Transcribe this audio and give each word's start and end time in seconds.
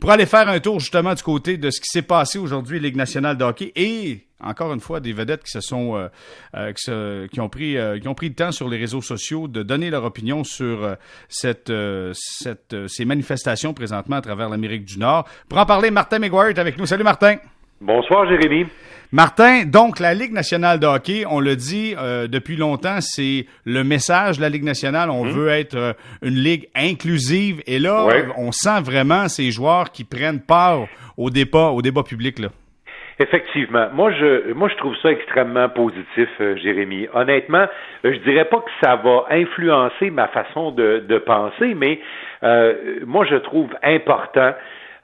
pour 0.00 0.10
aller 0.10 0.26
faire 0.26 0.48
un 0.48 0.58
tour 0.60 0.80
justement 0.80 1.14
du 1.14 1.22
côté 1.22 1.56
de 1.56 1.70
ce 1.70 1.80
qui 1.80 1.88
s'est 1.88 2.02
passé 2.02 2.38
aujourd'hui 2.38 2.80
Ligue 2.80 2.96
nationale 2.96 3.36
de 3.36 3.44
hockey 3.44 3.72
et 3.76 4.26
encore 4.42 4.72
une 4.72 4.80
fois 4.80 5.00
des 5.00 5.12
vedettes 5.12 5.44
qui 5.44 5.50
se 5.50 5.60
sont 5.60 5.96
euh, 5.96 6.08
euh, 6.54 7.26
qui, 7.28 7.40
ont 7.40 7.48
pris 7.50 7.76
qui 8.00 8.08
ont 8.08 8.14
pris 8.14 8.30
le 8.30 8.34
temps 8.34 8.52
sur 8.52 8.68
les 8.68 8.78
réseaux 8.78 9.02
sociaux 9.02 9.48
de 9.48 9.62
donner 9.62 9.90
leur 9.90 10.04
opinion 10.04 10.44
sur 10.44 10.96
cette, 11.28 11.72
cette 12.14 12.76
ces 12.88 13.04
manifestations 13.04 13.74
présentement 13.74 14.16
à 14.16 14.22
travers 14.22 14.48
l'Amérique 14.48 14.86
du 14.86 14.98
Nord. 14.98 15.28
Pour 15.48 15.58
en 15.58 15.66
parler, 15.66 15.90
Martin 15.90 16.18
McGuire 16.18 16.48
est 16.48 16.58
avec 16.58 16.78
nous. 16.78 16.86
Salut 16.86 17.04
Martin. 17.04 17.36
Bonsoir 17.82 18.28
Jérémy. 18.28 18.66
Martin, 19.10 19.64
donc 19.64 20.00
la 20.00 20.12
Ligue 20.12 20.34
nationale 20.34 20.78
de 20.78 20.86
hockey, 20.86 21.24
on 21.26 21.40
le 21.40 21.56
dit 21.56 21.94
euh, 21.98 22.28
depuis 22.28 22.56
longtemps, 22.56 23.00
c'est 23.00 23.46
le 23.64 23.82
message 23.84 24.36
de 24.36 24.42
la 24.42 24.50
Ligue 24.50 24.64
nationale. 24.64 25.08
On 25.08 25.24
mhm. 25.24 25.30
veut 25.30 25.48
être 25.48 25.76
euh, 25.76 25.92
une 26.20 26.34
ligue 26.34 26.68
inclusive 26.76 27.62
et 27.66 27.78
là, 27.78 28.06
on 28.36 28.52
sent 28.52 28.82
vraiment 28.84 29.28
ces 29.28 29.50
joueurs 29.50 29.92
qui 29.92 30.04
prennent 30.04 30.42
part 30.42 30.88
au 31.16 31.30
débat, 31.30 31.68
au 31.68 31.80
débat 31.80 32.02
public 32.02 32.38
là. 32.38 32.48
Effectivement. 33.18 33.88
Moi, 33.94 34.12
je, 34.12 34.52
moi, 34.52 34.68
je 34.68 34.76
trouve 34.76 34.94
ça 35.02 35.10
extrêmement 35.10 35.70
positif, 35.70 36.28
euh, 36.42 36.56
Jérémy. 36.56 37.08
Honnêtement, 37.14 37.64
je 38.04 38.16
dirais 38.28 38.44
pas 38.44 38.58
que 38.58 38.70
ça 38.82 38.96
va 38.96 39.24
influencer 39.30 40.10
ma 40.10 40.28
façon 40.28 40.70
de, 40.70 41.02
de 41.08 41.16
penser, 41.16 41.74
mais 41.74 41.98
moi, 43.06 43.24
je 43.24 43.36
trouve 43.36 43.70
important 43.82 44.52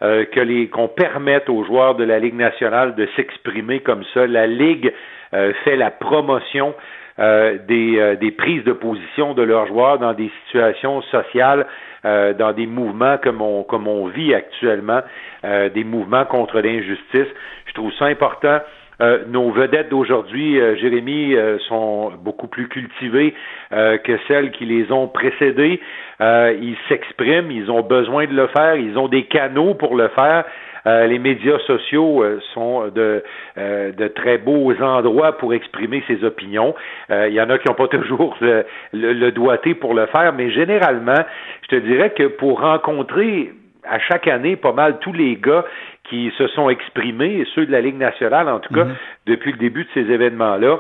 euh, 0.02 0.26
que 0.26 0.40
les 0.40 0.68
qu'on 0.68 0.88
permette 0.88 1.48
aux 1.48 1.64
joueurs 1.64 1.94
de 1.94 2.04
la 2.04 2.18
Ligue 2.18 2.34
nationale 2.34 2.94
de 2.94 3.08
s'exprimer 3.16 3.80
comme 3.80 4.04
ça. 4.12 4.26
La 4.26 4.46
Ligue 4.46 4.92
euh, 5.32 5.54
fait 5.64 5.76
la 5.76 5.90
promotion 5.90 6.74
euh, 7.18 7.56
des, 7.66 8.16
des, 8.20 8.30
prises 8.30 8.62
de 8.64 8.72
position 8.72 9.32
de 9.32 9.42
leurs 9.42 9.66
joueurs 9.68 9.98
dans 9.98 10.12
des 10.12 10.30
situations 10.44 11.00
sociales, 11.02 11.66
dans 12.04 12.52
des 12.54 12.66
mouvements 12.66 13.16
comme 13.18 13.40
on, 13.40 13.64
comme 13.64 13.88
on 13.88 14.06
vit 14.06 14.32
actuellement, 14.32 15.00
des 15.42 15.82
mouvements 15.82 16.24
contre 16.24 16.60
l'injustice. 16.60 17.26
Je 17.64 17.72
trouve 17.72 17.92
ça 17.94 18.04
important. 18.04 18.60
Euh, 19.00 19.24
nos 19.28 19.50
vedettes 19.50 19.90
d'aujourd'hui, 19.90 20.58
euh, 20.58 20.74
Jérémy, 20.76 21.34
euh, 21.34 21.58
sont 21.68 22.12
beaucoup 22.22 22.46
plus 22.46 22.68
cultivées 22.68 23.34
que 23.70 24.16
celles 24.28 24.52
qui 24.52 24.64
les 24.64 24.92
ont 24.92 25.08
précédées. 25.08 25.80
ils 26.20 26.76
s'expriment, 26.88 27.50
ils 27.50 27.68
ont 27.70 27.82
besoin 27.82 28.26
de 28.26 28.32
le 28.32 28.46
faire, 28.46 28.76
ils 28.76 28.96
ont 28.96 29.08
des 29.08 29.24
canaux 29.24 29.74
pour 29.74 29.96
le 29.96 30.08
faire. 30.08 30.44
les 30.84 31.18
médias 31.18 31.58
sociaux 31.66 32.24
sont 32.54 32.86
de, 32.94 33.24
de, 33.56 34.08
très 34.08 34.38
beaux 34.38 34.72
endroits 34.80 35.36
pour 35.36 35.52
exprimer 35.52 36.04
ses 36.06 36.22
opinions. 36.22 36.76
Il 37.10 37.32
y 37.32 37.40
en 37.40 37.50
a 37.50 37.58
qui 37.58 37.66
n'ont 37.66 37.74
pas 37.74 37.88
toujours 37.98 38.36
le, 38.40 38.64
le, 38.92 39.32
doigté 39.32 39.74
pour 39.74 39.94
le 39.94 40.06
faire, 40.06 40.32
mais 40.32 40.50
généralement, 40.52 41.24
je 41.62 41.76
te 41.76 41.80
dirais 41.80 42.10
que 42.10 42.28
pour 42.28 42.60
rencontrer 42.60 43.50
à 43.88 43.98
chaque 43.98 44.28
année 44.28 44.56
pas 44.56 44.72
mal 44.72 44.98
tous 45.00 45.12
les 45.12 45.36
gars 45.36 45.64
qui 46.08 46.32
se 46.38 46.46
sont 46.48 46.68
exprimés, 46.70 47.46
ceux 47.54 47.66
de 47.66 47.72
la 47.72 47.80
Ligue 47.80 47.98
nationale 47.98 48.48
en 48.48 48.60
tout 48.60 48.72
cas, 48.72 48.84
mhm. 48.84 48.94
depuis 49.26 49.52
le 49.52 49.58
début 49.58 49.84
de 49.84 49.88
ces 49.94 50.10
événements-là, 50.10 50.78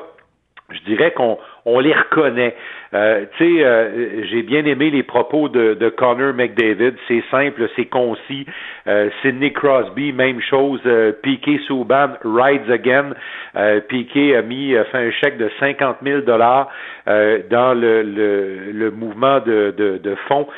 je 0.70 0.80
dirais 0.80 1.12
qu'on 1.12 1.38
on 1.64 1.78
les 1.78 1.94
reconnaît. 1.94 2.56
Euh, 2.94 3.24
euh, 3.40 4.22
j'ai 4.30 4.42
bien 4.42 4.64
aimé 4.64 4.90
les 4.90 5.02
propos 5.02 5.48
de, 5.48 5.74
de 5.74 5.88
Connor 5.88 6.34
McDavid. 6.34 6.94
C'est 7.08 7.22
simple, 7.30 7.68
c'est 7.76 7.86
concis. 7.86 8.46
Euh, 8.86 9.10
Sidney 9.22 9.52
Crosby, 9.52 10.12
même 10.12 10.40
chose. 10.40 10.80
Euh, 10.86 11.12
Piquet 11.22 11.58
Souban, 11.66 12.10
rides 12.24 12.70
again. 12.70 13.10
Euh, 13.56 13.80
Piquet 13.80 14.36
a 14.36 14.42
mis 14.42 14.74
fait 14.92 14.98
un 14.98 15.10
chèque 15.10 15.38
de 15.38 15.50
50 15.58 15.98
000 16.02 16.20
dollars 16.20 16.68
dans 17.06 17.72
le, 17.78 18.90
mouvement 18.90 19.38
de, 19.38 19.72
de, 19.76 19.98
de 19.98 20.14
fonds 20.26 20.48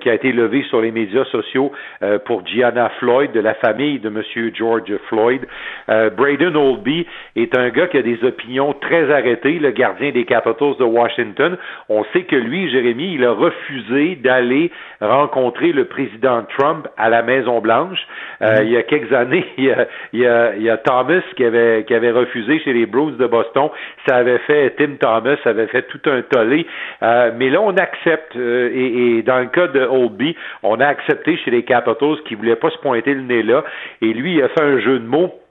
qui 0.00 0.10
a 0.10 0.14
été 0.14 0.32
levé 0.32 0.64
sur 0.68 0.80
les 0.80 0.90
médias 0.90 1.24
sociaux 1.26 1.70
pour 2.24 2.44
Gianna 2.44 2.88
Floyd, 2.98 3.30
de 3.30 3.38
la 3.38 3.54
famille 3.54 4.00
de 4.00 4.08
Monsieur 4.08 4.52
George 4.52 4.92
Floyd. 5.08 5.46
Braden 5.86 6.56
Oldby 6.56 7.06
est 7.36 7.56
un 7.56 7.68
gars 7.68 7.86
qui 7.86 7.98
a 7.98 8.02
des 8.02 8.18
opinions 8.24 8.72
très 8.74 9.12
arrêtées, 9.12 9.60
le 9.60 9.70
gardien 9.70 10.10
des 10.10 10.24
Capitals 10.24 10.76
de 10.80 10.84
Washington. 10.84 11.56
On 11.88 12.04
sait 12.12 12.22
que 12.22 12.36
lui, 12.36 12.70
Jérémy, 12.70 13.14
il 13.14 13.24
a 13.24 13.32
refusé 13.32 14.16
d'aller 14.16 14.70
rencontrer 15.00 15.72
le 15.72 15.86
président 15.86 16.44
Trump 16.56 16.88
à 16.96 17.08
la 17.08 17.22
Maison 17.22 17.60
Blanche. 17.60 17.98
Euh, 18.40 18.60
mhm. 18.60 18.66
Il 18.66 18.72
y 18.72 18.76
a 18.76 18.82
quelques 18.82 19.12
années, 19.12 19.44
il 19.58 19.64
y 19.64 19.70
a, 20.26 20.54
il 20.56 20.62
y 20.62 20.70
a, 20.70 20.76
Thomas 20.78 21.22
qui 21.36 21.44
avait 21.44 21.84
qui 21.84 21.94
avait 21.94 22.10
refusé 22.10 22.58
chez 22.60 22.72
les 22.72 22.86
Bruins 22.86 23.16
de 23.18 23.26
Boston. 23.26 23.68
Ça 24.06 24.16
avait 24.16 24.38
fait 24.38 24.74
Tim 24.76 24.96
Thomas 25.00 25.36
avait 25.44 25.66
fait 25.66 25.82
tout 25.82 26.00
un 26.06 26.22
tollé. 26.22 26.66
Euh, 27.02 27.30
mais 27.36 27.50
là, 27.50 27.60
on 27.60 27.76
accepte 27.76 28.36
euh, 28.36 28.70
et, 28.72 29.18
et, 29.18 29.22
dans 29.22 29.38
le 29.38 29.46
cas 29.46 29.68
de 29.68 29.80
Oldby, 29.80 30.36
on 30.62 30.80
a 30.80 30.86
accepté 30.86 31.36
chez 31.38 31.50
les 31.50 31.64
Capitals 31.64 32.22
qui 32.26 32.34
voulaient 32.34 32.56
pas 32.56 32.70
se 32.70 32.78
pointer 32.78 33.14
le 33.14 33.22
nez 33.22 33.42
là. 33.42 33.64
Et 34.00 34.12
lui, 34.12 34.34
il 34.34 34.42
a 34.42 34.48
fait 34.48 34.62
un 34.62 34.78
jeu 34.78 34.98
de 34.98 35.06
mots 35.06 35.41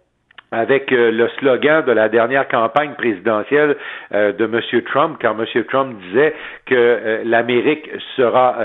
avec 0.51 0.91
euh, 0.91 1.11
le 1.11 1.29
slogan 1.39 1.85
de 1.85 1.93
la 1.93 2.09
dernière 2.09 2.45
campagne 2.49 2.93
présidentielle 2.97 3.77
euh, 4.13 4.33
de 4.33 4.43
M. 4.43 4.81
Trump, 4.83 5.17
quand 5.21 5.33
M. 5.39 5.63
Trump 5.69 5.97
disait 6.07 6.33
que 6.65 6.75
euh, 6.75 7.21
l'Amérique 7.23 7.89
sera 8.17 8.57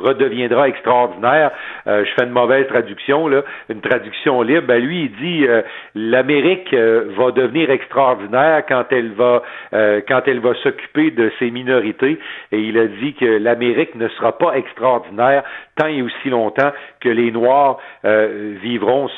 redeviendra 0.00 0.68
extraordinaire. 0.68 1.50
je 1.86 2.08
fais 2.16 2.24
une 2.24 2.30
mauvaise 2.30 2.66
traduction, 2.68 3.26
là, 3.26 3.42
une 3.68 3.80
traduction 3.80 4.42
libre. 4.42 4.66
Ben, 4.66 4.80
lui, 4.80 5.04
il 5.04 5.12
dit 5.16 5.46
l'Amérique 5.94 6.72
va 6.72 7.30
devenir 7.32 7.70
extraordinaire 7.70 8.62
quand 8.68 8.84
elle 8.90 9.12
va 9.12 9.42
quand 9.72 10.22
elle 10.26 10.40
va 10.40 10.54
s'occuper 10.62 11.10
de 11.10 11.30
ses 11.38 11.50
minorités. 11.50 12.18
Et 12.52 12.60
il 12.60 12.78
a 12.78 12.86
dit 12.86 13.14
que 13.14 13.24
l'Amérique 13.24 13.94
ne 13.94 14.08
sera 14.08 14.38
pas 14.38 14.54
extraordinaire 14.54 15.42
tant 15.76 15.88
et 15.88 16.02
aussi 16.02 16.30
longtemps 16.30 16.72
que 17.00 17.08
les 17.08 17.30
Noirs 17.30 17.78
vivront, 18.04 19.08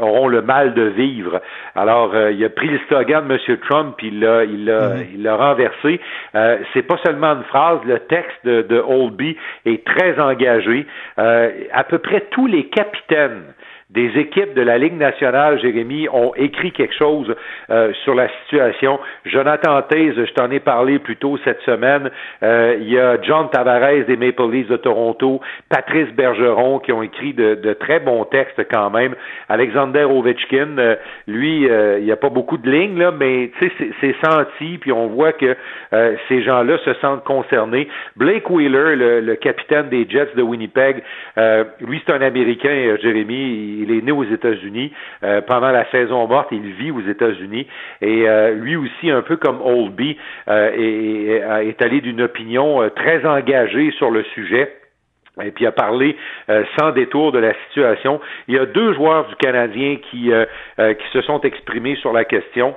auront 0.00 0.28
le 0.28 0.42
mal 0.42 0.74
de 0.74 0.82
vivre. 0.82 1.40
Alors, 1.74 2.14
euh, 2.14 2.32
il 2.32 2.44
a 2.44 2.50
pris 2.50 2.68
le 2.68 2.78
slogan 2.88 3.26
de 3.26 3.34
M. 3.34 3.58
Trump, 3.68 3.94
puis 3.96 4.08
il 4.08 4.20
l'a, 4.20 4.44
il 4.44 4.64
l'a, 4.64 4.88
mhm. 4.90 5.06
il 5.14 5.22
l'a 5.22 5.36
renversé. 5.36 6.00
Euh, 6.34 6.58
c'est 6.72 6.82
pas 6.82 6.98
seulement 7.04 7.34
une 7.34 7.44
phrase, 7.44 7.80
le 7.84 7.98
texte 8.00 8.38
de, 8.44 8.62
de 8.62 8.78
Oldby 8.78 9.36
est 9.66 9.84
très 9.84 10.18
engagé. 10.20 10.86
Euh, 11.18 11.50
à 11.72 11.84
peu 11.84 11.98
près 11.98 12.26
tous 12.30 12.46
les 12.46 12.68
capitaines 12.68 13.42
des 13.92 14.10
équipes 14.18 14.54
de 14.54 14.62
la 14.62 14.78
Ligue 14.78 14.96
nationale, 14.96 15.60
Jérémy, 15.60 16.08
ont 16.08 16.32
écrit 16.34 16.72
quelque 16.72 16.94
chose 16.94 17.34
euh, 17.70 17.92
sur 18.04 18.14
la 18.14 18.28
situation. 18.42 18.98
Jonathan 19.26 19.82
Taze, 19.82 20.14
je 20.16 20.32
t'en 20.32 20.50
ai 20.50 20.60
parlé 20.60 20.98
plus 20.98 21.16
tôt 21.16 21.38
cette 21.44 21.60
semaine. 21.60 22.10
Euh, 22.42 22.76
il 22.80 22.88
y 22.88 22.98
a 22.98 23.20
John 23.20 23.50
Tavares 23.50 24.06
des 24.06 24.16
Maple 24.16 24.50
Leafs 24.50 24.68
de 24.68 24.78
Toronto, 24.78 25.40
Patrice 25.68 26.10
Bergeron 26.14 26.78
qui 26.78 26.92
ont 26.92 27.02
écrit 27.02 27.34
de, 27.34 27.54
de 27.56 27.72
très 27.74 28.00
bons 28.00 28.24
textes 28.24 28.62
quand 28.70 28.88
même. 28.88 29.14
Alexander 29.50 30.04
Ovechkin, 30.04 30.78
euh, 30.78 30.96
lui, 31.26 31.64
il 31.64 32.04
n'y 32.04 32.12
a 32.12 32.16
pas 32.16 32.30
beaucoup 32.30 32.56
de 32.56 32.70
lignes, 32.70 32.98
là, 32.98 33.12
mais 33.12 33.50
c'est 33.60 34.16
senti, 34.24 34.78
puis 34.78 34.92
on 34.92 35.08
voit 35.08 35.32
que 35.32 35.56
ces 36.28 36.42
gens-là 36.42 36.78
se 36.78 36.94
sentent 36.94 37.24
concernés. 37.24 37.88
Blake 38.16 38.48
Wheeler, 38.48 38.96
le, 38.96 39.20
le, 39.20 39.34
capitaine 39.36 39.88
des 39.88 40.06
Jets 40.08 40.34
de 40.36 40.42
Winnipeg, 40.42 41.02
lui, 41.80 42.02
c'est 42.04 42.12
un 42.12 42.22
Américain, 42.22 42.96
Jérémy 43.00 43.81
il 43.82 43.90
est 43.90 44.02
né 44.02 44.12
aux 44.12 44.24
États-Unis. 44.24 44.92
Euh, 45.22 45.40
pendant 45.42 45.70
la 45.70 45.88
saison 45.90 46.26
morte, 46.26 46.48
il 46.52 46.72
vit 46.72 46.90
aux 46.90 47.02
États-Unis. 47.02 47.66
Et 48.00 48.28
euh, 48.28 48.54
lui 48.54 48.76
aussi, 48.76 49.10
un 49.10 49.22
peu 49.22 49.36
comme 49.36 49.60
Oldby, 49.60 50.16
euh, 50.48 50.70
est, 50.74 51.68
est 51.68 51.82
allé 51.82 52.00
d'une 52.00 52.22
opinion 52.22 52.88
très 52.94 53.24
engagée 53.26 53.90
sur 53.92 54.10
le 54.10 54.22
sujet 54.34 54.76
et 55.42 55.50
puis 55.50 55.66
a 55.66 55.72
parlé 55.72 56.14
sans 56.78 56.90
détour 56.90 57.32
de 57.32 57.38
la 57.38 57.54
situation. 57.66 58.20
Il 58.48 58.54
y 58.54 58.58
a 58.58 58.66
deux 58.66 58.92
joueurs 58.92 59.26
du 59.28 59.34
Canadien 59.36 59.96
qui, 60.10 60.30
qui 60.76 61.08
se 61.12 61.22
sont 61.22 61.40
exprimés 61.40 61.96
sur 61.96 62.12
la 62.12 62.24
question. 62.24 62.74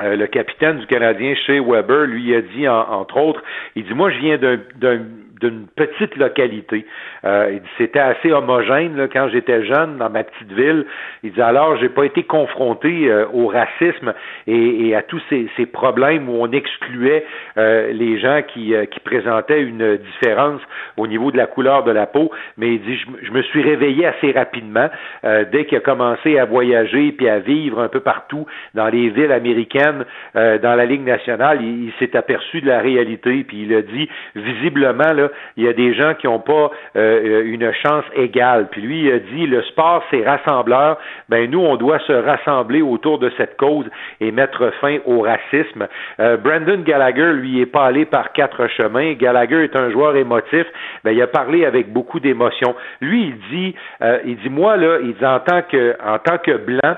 le 0.00 0.26
capitaine 0.26 0.78
du 0.78 0.86
Canadien, 0.86 1.36
Shea 1.46 1.60
Weber, 1.60 2.06
lui 2.06 2.34
a 2.34 2.40
dit, 2.40 2.66
entre 2.66 3.18
autres, 3.18 3.42
il 3.76 3.84
dit, 3.84 3.94
moi, 3.94 4.10
je 4.10 4.18
viens 4.18 4.36
d'un 4.36 4.98
d'une 5.40 5.66
petite 5.66 6.16
localité. 6.16 6.86
Euh, 7.24 7.58
c'était 7.76 8.00
assez 8.00 8.32
homogène 8.32 8.96
là, 8.96 9.08
quand 9.08 9.28
j'étais 9.28 9.64
jeune 9.64 9.98
dans 9.98 10.10
ma 10.10 10.24
petite 10.24 10.52
ville. 10.52 10.86
Il 11.22 11.32
dit 11.32 11.42
alors 11.42 11.76
j'ai 11.78 11.88
pas 11.88 12.04
été 12.04 12.22
confronté 12.22 13.10
euh, 13.10 13.26
au 13.32 13.48
racisme 13.48 14.14
et, 14.46 14.94
à 14.94 15.02
tous 15.02 15.20
ces, 15.28 15.48
ces, 15.56 15.66
problèmes 15.66 16.28
où 16.28 16.36
on 16.40 16.50
excluait 16.52 17.24
euh, 17.58 17.92
les 17.92 18.18
gens 18.18 18.40
qui, 18.46 18.74
euh, 18.74 18.86
qui 18.86 19.00
présentaient 19.00 19.60
une 19.60 19.96
différence 19.98 20.60
au 20.96 21.06
niveau 21.06 21.30
de 21.30 21.36
la 21.36 21.46
couleur 21.46 21.84
de 21.84 21.90
la 21.90 22.06
peau. 22.06 22.30
Mais 22.56 22.74
il 22.74 22.80
dit 22.82 22.98
je, 23.22 23.30
me 23.30 23.42
suis 23.42 23.62
réveillé 23.62 24.06
assez 24.06 24.32
rapidement 24.32 24.88
dès 25.22 25.66
qu'il 25.66 25.76
a 25.76 25.80
commencé 25.80 26.38
à 26.38 26.44
voyager 26.46 27.12
puis 27.12 27.28
à 27.28 27.38
vivre 27.38 27.80
un 27.80 27.88
peu 27.88 28.00
partout 28.00 28.46
dans 28.74 28.88
les 28.88 29.10
villes 29.10 29.32
américaines, 29.32 30.04
dans 30.34 30.74
la 30.74 30.86
Ligue 30.86 31.04
nationale. 31.04 31.58
Il, 31.60 31.86
il 31.86 31.92
s'est 31.98 32.16
aperçu 32.16 32.60
de 32.60 32.68
la 32.68 32.80
réalité 32.80 33.44
puis 33.46 33.62
il 33.62 33.74
a 33.74 33.82
dit 33.82 34.08
visiblement 34.34 35.12
là 35.12 35.25
il 35.56 35.64
y 35.64 35.68
a 35.68 35.72
des 35.72 35.94
gens 35.94 36.14
qui 36.14 36.26
n'ont 36.26 36.40
pas 36.40 36.70
euh, 36.96 37.42
une 37.44 37.72
chance 37.72 38.04
égale. 38.14 38.68
Puis 38.70 38.82
lui, 38.82 39.04
il 39.04 39.12
a 39.12 39.18
dit, 39.18 39.46
le 39.46 39.62
sport, 39.62 40.04
c'est 40.10 40.24
rassembleur. 40.26 40.98
Ben 41.28 41.50
nous, 41.50 41.60
on 41.60 41.76
doit 41.76 41.98
se 42.00 42.12
rassembler 42.12 42.82
autour 42.82 43.18
de 43.18 43.30
cette 43.36 43.56
cause 43.56 43.86
et 44.20 44.30
mettre 44.30 44.70
fin 44.80 44.98
au 45.06 45.20
racisme. 45.20 45.86
Euh, 46.20 46.36
Brandon 46.36 46.82
Gallagher, 46.82 47.32
lui, 47.32 47.60
est 47.60 47.66
pas 47.66 47.84
allé 47.84 48.04
par 48.04 48.32
quatre 48.32 48.66
chemins. 48.68 49.14
Gallagher 49.14 49.64
est 49.64 49.76
un 49.76 49.90
joueur 49.90 50.16
émotif. 50.16 50.66
Ben, 51.04 51.12
il 51.12 51.22
a 51.22 51.26
parlé 51.26 51.64
avec 51.64 51.92
beaucoup 51.92 52.20
d'émotion. 52.20 52.74
Lui, 53.00 53.28
il 53.28 53.38
dit, 53.50 53.74
euh, 54.02 54.18
il 54.24 54.36
dit, 54.36 54.50
moi, 54.50 54.76
là, 54.76 54.98
il 55.02 55.14
dit, 55.14 55.26
en 55.26 55.40
tant 55.40 55.62
que, 55.62 55.96
en 56.04 56.18
tant 56.18 56.38
que 56.38 56.56
blanc, 56.56 56.96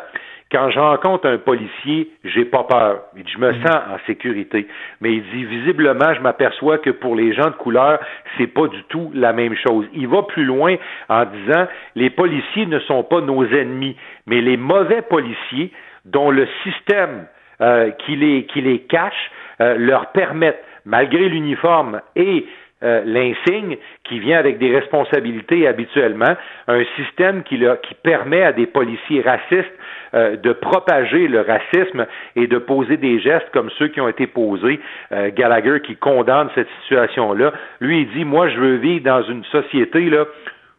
quand 0.51 0.71
je 0.71 0.79
rencontre 0.79 1.27
un 1.27 1.39
policier, 1.39 2.11
j'ai 2.25 2.45
pas 2.45 2.65
peur. 2.65 3.03
je 3.15 3.39
me 3.39 3.53
mm. 3.53 3.63
sens 3.63 3.77
en 3.91 3.99
sécurité. 4.07 4.67
Mais 5.01 5.15
il 5.15 5.23
dit, 5.31 5.45
visiblement, 5.45 6.15
je 6.15 6.21
m'aperçois 6.21 6.79
que 6.79 6.91
pour 6.91 7.15
les 7.15 7.35
gens 7.35 7.47
de 7.51 7.57
couleur, 7.57 8.01
c'est 8.37 8.47
pas 8.47 8.67
du 8.67 8.83
tout 8.85 9.11
la 9.15 9.33
même 9.33 9.55
chose. 9.57 9.87
Il 9.93 10.09
va 10.09 10.23
plus 10.23 10.45
loin 10.45 10.77
en 11.09 11.25
disant, 11.27 11.67
les 11.97 12.11
policiers 12.11 12.67
ne 12.67 12.79
sont 12.81 13.03
pas 13.03 13.21
nos 13.21 13.45
ennemis, 13.45 13.97
mais 14.27 14.41
les 14.41 14.57
mauvais 14.57 15.03
policiers 15.03 15.71
dont 16.07 16.31
le 16.31 16.49
système 16.63 17.27
euh, 17.61 17.91
qui, 17.91 18.17
les, 18.17 18.45
qui 18.47 18.63
les 18.63 18.81
cache 18.81 19.31
euh, 19.61 19.77
leur 19.77 20.13
permettent, 20.13 20.65
malgré 20.87 21.29
l'uniforme 21.29 22.01
et 22.17 22.47
euh, 22.85 23.03
l'insigne 23.05 23.77
qui 24.05 24.21
vient 24.21 24.39
avec 24.39 24.59
des 24.59 24.73
responsabilités 24.73 25.67
habituellement, 25.67 26.37
un 26.69 26.85
système 26.95 27.43
qui, 27.43 27.59
qui 27.59 27.95
permet 28.05 28.45
à 28.45 28.53
des 28.53 28.67
policiers 28.67 29.21
racistes 29.21 29.67
euh, 30.15 30.37
de 30.37 30.53
propager 30.53 31.27
le 31.27 31.41
racisme 31.41 32.07
et 32.37 32.47
de 32.47 32.59
poser 32.59 32.97
des 32.97 33.19
gestes 33.19 33.51
comme 33.53 33.69
ceux 33.81 33.89
qui 33.89 34.01
ont 34.01 34.09
été 34.09 34.29
posés. 34.29 34.79
Euh, 35.11 35.31
Gallagher 35.35 35.81
qui 35.81 35.97
condamne 35.97 36.51
cette 36.55 36.69
situation-là, 36.83 37.53
lui 37.81 38.03
il 38.03 38.11
dit 38.11 38.25
moi 38.25 38.49
je 38.49 38.61
veux 38.61 38.77
vivre 38.77 39.05
dans 39.05 39.25
une 39.25 39.45
société 39.47 40.09
là 40.09 40.27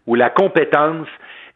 où 0.07 0.15
la 0.15 0.29
compétence 0.29 1.07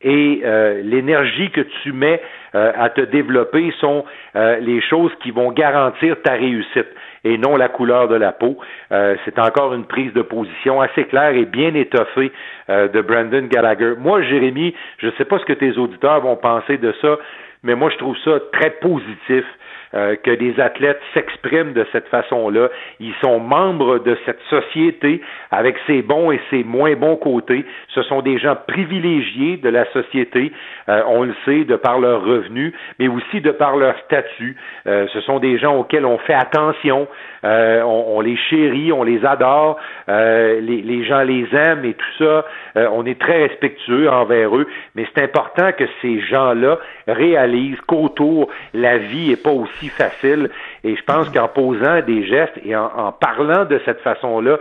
et 0.02 0.44
l'énergie 0.84 1.50
que 1.52 1.62
tu 1.82 1.94
mets 1.94 2.22
à 2.52 2.90
te 2.90 3.00
développer 3.00 3.74
sont 3.80 4.04
les 4.36 4.82
choses 4.82 5.14
qui 5.22 5.32
vont 5.32 5.54
garantir 5.54 6.22
ta 6.24 6.34
réussite 6.34 6.90
et 7.24 7.38
non 7.38 7.56
la 7.56 7.70
couleur 7.70 8.08
de 8.08 8.16
la 8.16 8.32
peau. 8.32 8.58
Euh, 8.92 9.16
c'est 9.26 9.40
encore 9.40 9.74
une 9.74 9.86
prise 9.86 10.14
de 10.14 10.22
position 10.22 10.82
assez 10.82 11.06
claire 11.06 11.36
et 11.36 11.46
bien 11.46 11.74
étoffée 11.74 12.32
euh, 12.70 12.88
de 12.88 13.02
Brandon 13.02 13.48
Gallagher. 13.48 13.94
Moi, 13.98 14.22
Jérémy, 14.24 14.74
je 14.98 15.08
ne 15.08 15.12
sais 15.14 15.26
pas 15.26 15.40
ce 15.40 15.46
que 15.46 15.54
tes 15.54 15.78
auditeurs 15.78 16.22
vont 16.22 16.36
penser 16.36 16.78
de 16.78 16.94
ça, 17.02 17.18
mais 17.64 17.76
moi, 17.76 17.90
je 17.90 17.98
trouve 17.98 18.18
ça 18.24 18.40
très 18.52 18.72
positif. 18.72 19.46
Euh, 19.96 20.16
que 20.16 20.32
des 20.32 20.60
athlètes 20.60 21.00
s'expriment 21.14 21.74
de 21.74 21.86
cette 21.92 22.08
façon-là. 22.08 22.70
Ils 23.00 23.14
sont 23.22 23.40
membres 23.40 24.00
de 24.00 24.18
cette 24.26 24.40
société 24.50 25.22
avec 25.52 25.76
ses 25.86 26.02
bons 26.02 26.32
et 26.32 26.42
ses 26.50 26.64
moins 26.64 26.96
bons 26.96 27.16
côtés. 27.16 27.64
Ce 27.90 28.02
sont 28.02 28.24
des 28.24 28.40
gens 28.40 28.56
privilégiés 28.68 29.58
de 29.58 29.70
la 29.70 29.86
société, 29.92 30.52
euh, 30.90 31.04
on 31.08 31.22
le 31.22 31.36
sait, 31.46 31.66
de 31.66 31.76
par 31.76 32.00
leurs 32.00 32.24
revenus, 32.26 32.74
mais 32.98 33.08
aussi 33.08 33.40
de 33.40 33.52
par 33.52 33.78
leur 33.78 33.96
statut. 34.06 34.56
Euh, 34.88 35.06
ce 35.14 35.22
sont 35.22 35.38
des 35.38 35.60
gens 35.60 35.76
auxquels 35.76 36.08
on 36.08 36.18
fait 36.18 36.34
attention, 36.34 37.08
on, 37.44 38.04
on, 38.16 38.22
les 38.22 38.38
chérit, 38.38 38.92
on 38.92 39.04
les 39.04 39.24
adore, 39.24 39.78
les, 40.08 40.60
les, 40.62 41.04
gens 41.04 41.22
les 41.22 41.46
aiment 41.54 41.84
et 41.84 41.94
tout 41.94 42.24
ça. 42.24 42.46
on 42.76 43.06
est 43.06 43.20
très 43.20 43.48
respectueux 43.48 44.10
envers 44.10 44.56
eux, 44.56 44.66
mais 44.96 45.06
c'est 45.14 45.24
important 45.24 45.72
que 45.74 45.84
ces 46.02 46.22
gens-là 46.22 46.80
réalisent 47.06 47.82
qu'autour, 47.86 48.50
la 48.74 48.98
vie 48.98 49.30
n'est 49.30 49.36
pas 49.36 49.52
aussi 49.52 49.83
facile. 49.90 50.50
Et 50.84 50.96
je 50.96 51.04
pense 51.04 51.30
qu'en 51.30 51.48
posant 51.48 52.02
des 52.02 52.26
gestes 52.26 52.60
et 52.64 52.76
en, 52.76 53.12
parlant 53.12 53.66
de 53.66 53.80
cette 53.86 54.02
façon-là, 54.02 54.58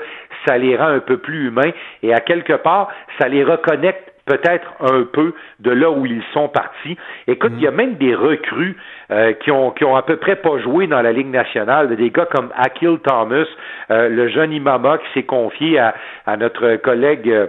ça 0.46 0.58
les 0.58 0.76
rend 0.76 0.88
un 0.88 1.00
peu 1.00 1.18
plus 1.18 1.48
humains 1.48 1.70
et 2.02 2.12
à 2.12 2.20
quelque 2.20 2.54
part, 2.54 2.88
ça 3.18 3.28
les 3.28 3.44
reconnecte 3.44 4.12
peut-être 4.26 4.72
un 4.80 5.02
peu 5.04 5.34
de 5.60 5.70
là 5.70 5.90
où 5.90 6.06
ils 6.06 6.22
sont 6.32 6.48
partis. 6.48 6.96
Écoute, 7.26 7.52
il 7.56 7.62
y 7.62 7.66
a 7.66 7.70
mm. 7.70 7.76
même 7.76 7.94
des 7.94 8.14
recrues 8.14 8.76
euh, 9.10 9.32
qui 9.32 9.50
ont 9.50 9.70
qui 9.72 9.84
ont 9.84 9.96
à 9.96 10.02
peu 10.02 10.16
près 10.16 10.36
pas 10.36 10.58
joué 10.58 10.86
dans 10.86 11.02
la 11.02 11.12
Ligue 11.12 11.30
nationale, 11.30 11.94
des 11.96 12.10
gars 12.10 12.26
comme 12.26 12.50
Akil 12.56 12.98
Thomas, 13.02 13.46
euh, 13.90 14.08
le 14.08 14.28
jeune 14.28 14.52
Imama 14.52 14.98
qui 14.98 15.12
s'est 15.14 15.26
confié 15.26 15.78
à, 15.78 15.94
à 16.26 16.36
notre 16.36 16.76
collègue 16.76 17.28
euh, 17.28 17.46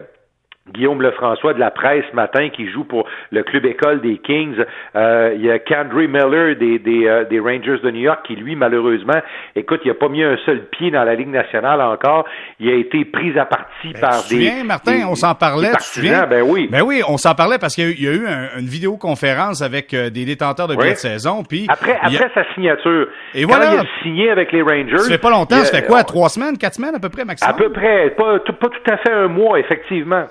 Guillaume 0.71 1.01
Lefrançois 1.01 1.53
de 1.53 1.59
la 1.59 1.71
presse 1.71 2.05
ce 2.09 2.15
matin 2.15 2.47
qui 2.47 2.71
joue 2.71 2.85
pour 2.85 3.05
le 3.31 3.43
club 3.43 3.65
école 3.65 3.99
des 3.99 4.17
Kings. 4.17 4.55
Euh, 4.95 5.33
il 5.35 5.43
y 5.43 5.51
a 5.51 5.59
Kendry 5.59 6.07
Miller 6.07 6.55
des, 6.55 6.79
des, 6.79 7.05
euh, 7.05 7.25
des, 7.25 7.39
Rangers 7.41 7.79
de 7.83 7.91
New 7.91 7.99
York 7.99 8.21
qui, 8.25 8.37
lui, 8.37 8.55
malheureusement, 8.55 9.19
écoute, 9.57 9.81
il 9.83 9.89
n'a 9.89 9.93
pas 9.95 10.07
mis 10.07 10.23
un 10.23 10.37
seul 10.45 10.61
pied 10.69 10.89
dans 10.89 11.03
la 11.03 11.15
Ligue 11.15 11.27
nationale 11.27 11.81
encore. 11.81 12.25
Il 12.61 12.69
a 12.69 12.75
été 12.75 13.03
pris 13.03 13.37
à 13.37 13.45
partie 13.45 13.91
ben, 13.91 13.99
par 13.99 14.23
des. 14.29 14.35
Souviens, 14.35 14.63
Martin, 14.63 15.05
on 15.09 15.15
s'en 15.15 15.35
parlait. 15.35 15.71
Partisans, 15.71 16.27
ben 16.29 16.43
oui. 16.47 16.69
Ben 16.71 16.81
oui, 16.81 17.01
on 17.09 17.17
s'en 17.17 17.35
parlait 17.35 17.57
parce 17.59 17.75
qu'il 17.75 18.01
y, 18.01 18.07
a 18.07 18.13
eu 18.13 18.25
une 18.57 18.67
vidéoconférence 18.67 19.61
avec 19.61 19.93
euh, 19.93 20.09
des 20.09 20.23
détenteurs 20.23 20.69
de 20.69 20.77
billets 20.77 20.91
de 20.91 20.97
saison. 20.97 21.43
Puis 21.43 21.65
après, 21.67 21.99
après 22.01 22.31
sa 22.33 22.45
signature. 22.53 23.07
Et 23.33 23.43
voilà. 23.43 23.73
il 23.73 23.79
a 23.79 23.83
signé 24.01 24.29
avec 24.29 24.53
les 24.53 24.61
Rangers. 24.61 24.97
Ça 24.97 25.11
fait 25.11 25.21
pas 25.21 25.29
longtemps. 25.29 25.57
Ça 25.57 25.77
fait 25.77 25.85
quoi? 25.85 26.05
Trois 26.05 26.29
semaines, 26.29 26.57
quatre 26.57 26.75
semaines 26.75 26.95
à 26.95 26.99
peu 26.99 27.09
près, 27.09 27.25
maximum? 27.25 27.53
À 27.53 27.57
peu 27.57 27.69
près. 27.69 28.11
Pas, 28.11 28.39
pas 28.39 28.69
tout 28.69 28.91
à 28.91 28.97
fait 28.97 29.11
un 29.11 29.27
mois, 29.27 29.59
effectivement. 29.59 30.25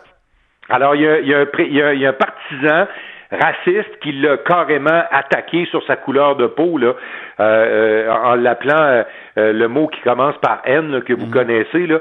Alors, 0.73 0.97
il 0.97 1.03
y 1.03 1.07
a, 1.07 1.19
il 1.21 1.29
y 1.29 1.35
a, 1.35 1.41
un, 1.41 1.47
il 1.59 1.75
y 1.75 1.83
a, 1.83 1.95
il 1.95 2.01
y 2.01 2.07
a 2.07 2.11
un 2.11 2.13
partisan 2.15 2.87
raciste 3.31 3.99
qui 4.01 4.13
l'a 4.13 4.37
carrément 4.39 5.03
attaqué 5.11 5.67
sur 5.67 5.85
sa 5.87 5.97
couleur 5.97 6.37
de 6.37 6.47
peau, 6.47 6.77
là, 6.79 6.95
euh, 7.41 8.11
en 8.11 8.35
l'appelant 8.35 8.83
euh, 8.83 9.03
euh, 9.39 9.53
le 9.53 9.69
mot 9.69 9.87
qui 9.89 10.01
commence 10.01 10.37
par 10.39 10.61
N, 10.65 11.03
que 11.03 11.13
vous 11.13 11.27
mhm. 11.27 11.33
connaissez. 11.33 11.87
Là. 11.87 11.99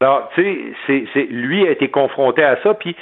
Alors, 0.00 0.30
tu 0.34 0.42
sais, 0.42 0.58
c'est, 0.86 1.04
c'est, 1.14 1.26
lui 1.30 1.66
a 1.66 1.70
été 1.70 1.88
confronté 1.88 2.42
à 2.42 2.56
ça, 2.62 2.74
puis 2.74 2.96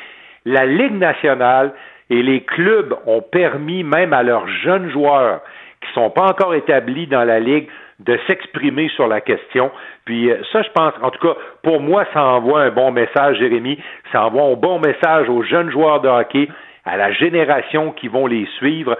la 0.44 0.66
Ligue 0.66 0.98
nationale 0.98 1.72
et 2.10 2.22
les 2.22 2.42
clubs 2.42 2.94
ont 3.06 3.22
permis 3.22 3.84
même 3.84 4.12
à 4.12 4.22
leurs 4.22 4.48
jeunes 4.48 4.90
joueurs 4.90 5.40
qui 5.80 5.88
ne 5.88 5.94
sont 5.94 6.10
pas 6.10 6.26
encore 6.26 6.54
établis 6.54 7.06
dans 7.06 7.24
la 7.24 7.40
Ligue 7.40 7.68
de 8.04 8.18
s'exprimer 8.26 8.88
sur 8.90 9.06
la 9.06 9.20
question. 9.20 9.70
Puis 10.04 10.30
euh, 10.30 10.36
ça, 10.52 10.62
je 10.62 10.70
pense, 10.70 10.94
en 11.02 11.10
tout 11.10 11.26
cas, 11.26 11.38
pour 11.62 11.80
moi, 11.80 12.04
ça 12.12 12.24
envoie 12.24 12.62
un 12.62 12.70
bon 12.70 12.90
message, 12.90 13.38
Jérémy. 13.38 13.78
Ça 14.10 14.24
envoie 14.26 14.44
un 14.44 14.54
bon 14.54 14.78
message 14.78 15.28
aux 15.28 15.42
jeunes 15.42 15.70
joueurs 15.70 16.00
de 16.00 16.08
hockey, 16.08 16.48
à 16.84 16.96
la 16.96 17.12
génération 17.12 17.92
qui 17.92 18.08
vont 18.08 18.26
les 18.26 18.46
suivre. 18.58 18.96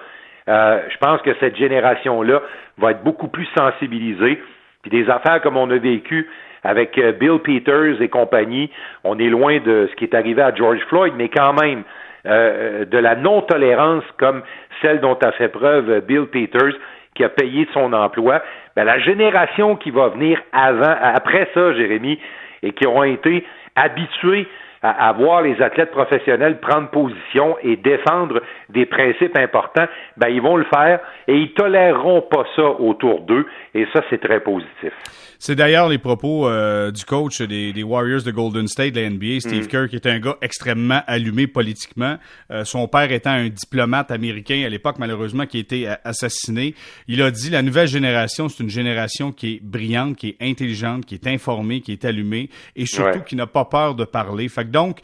Euh, 0.49 0.81
je 0.89 0.97
pense 0.99 1.21
que 1.23 1.35
cette 1.41 1.57
génération-là 1.57 2.43
va 2.79 2.93
être 2.93 3.03
beaucoup 3.03 3.29
plus 3.29 3.49
sensibilisée. 3.57 4.43
Puis 4.83 4.91
des 4.91 5.09
affaires 5.11 5.41
comme 5.41 5.57
on 5.57 5.71
a 5.71 5.79
vécu 5.79 6.29
avec 6.65 6.97
euh, 6.99 7.13
Bill 7.13 7.39
Peters 7.41 8.01
et 8.01 8.09
compagnie, 8.09 8.71
on 9.05 9.19
est 9.19 9.29
loin 9.29 9.59
de 9.59 9.89
ce 9.91 9.97
qui 9.97 10.05
est 10.05 10.15
arrivé 10.15 10.43
à 10.43 10.55
George 10.55 10.81
Floyd, 10.89 11.15
mais 11.17 11.29
quand 11.29 11.55
même, 11.55 11.83
de 12.25 12.99
la 12.99 13.17
non-tolérance 13.17 14.05
comme 14.17 14.45
celle 14.81 15.01
dont 15.01 15.19
a 15.25 15.33
fait 15.33 15.49
preuve 15.49 16.03
Bill 16.07 16.27
Peters, 16.27 16.79
qui 17.15 17.25
a 17.25 17.29
payé 17.29 17.69
son 17.73 17.93
emploi, 17.93 18.43
ben, 18.77 18.85
la 18.85 18.99
génération 18.99 19.77
qui 19.77 19.91
va 19.91 20.09
venir 20.09 20.41
avant, 20.53 20.95
après 21.01 21.49
ça, 21.55 21.75
Jérémy, 21.75 22.19
et 22.63 22.73
qui 22.73 22.87
auront 22.87 23.05
été 23.05 23.45
habitués 23.77 24.47
à, 24.83 25.13
voir 25.13 25.43
les 25.43 25.61
athlètes 25.63 25.91
professionnels 25.91 26.59
prendre 26.61 26.89
position 26.91 27.57
et 27.63 27.77
défendre 27.77 28.41
des 28.69 28.87
principes 28.87 29.37
importants, 29.37 29.87
ben 30.17 30.29
ils 30.29 30.43
vont 30.43 30.57
le 30.57 30.65
faire 30.65 31.01
et 31.29 31.37
ils 31.37 31.53
toléreront 31.55 32.23
pas 32.23 32.45
ça 32.57 32.65
autour 32.65 33.21
d'eux 33.21 33.47
et 33.75 33.87
ça 33.93 34.03
c'est 34.11 34.21
très 34.21 34.41
positif. 34.41 34.93
C'est 35.39 35.57
d'ailleurs 35.57 35.89
les 35.89 35.99
propos 35.99 36.47
euh, 36.47 36.93
du 36.93 37.05
coach 37.05 37.43
des, 37.43 37.73
des, 37.73 37.83
Warriors 37.83 38.23
de 38.23 38.31
Golden 38.31 38.69
State 38.69 38.93
de 38.93 39.01
la 39.01 39.11
NBA, 39.11 39.41
Steve 39.41 39.65
mm. 39.65 39.67
Kerr, 39.67 39.89
qui 39.89 39.97
est 39.97 40.07
un 40.07 40.21
gars 40.21 40.37
extrêmement 40.41 41.01
allumé 41.09 41.49
politiquement. 41.49 42.17
Euh, 42.53 42.65
son 42.65 42.87
père 42.87 43.11
étant 43.11 43.33
un 43.33 43.49
diplomate 43.49 44.13
américain 44.13 44.63
à 44.65 44.69
l'époque, 44.69 45.01
malheureusement, 45.01 45.47
qui 45.47 45.57
a 45.57 45.61
été 45.61 45.89
assassiné. 46.05 46.77
Il 47.09 47.23
a 47.23 47.33
dit 47.33 47.51
la 47.51 47.63
nouvelle 47.63 47.89
génération, 47.89 48.49
c'est 48.49 48.63
une 48.63 48.71
génération 48.71 49.33
qui 49.33 49.55
est 49.55 49.61
brillante, 49.61 50.15
qui 50.15 50.29
est 50.29 50.37
intelligente, 50.41 51.07
qui 51.07 51.17
est 51.17 51.27
informée, 51.27 51.81
qui 51.81 51.91
est 51.91 52.05
allumée 52.05 52.49
et 52.77 52.87
surtout 52.87 53.23
qui 53.23 53.35
n'a 53.35 53.49
pas 53.49 53.65
peur 53.65 53.97
de 53.97 54.05
parler. 54.05 54.49
Fait 54.49 54.63
que 54.63 54.71
donc, 54.73 55.01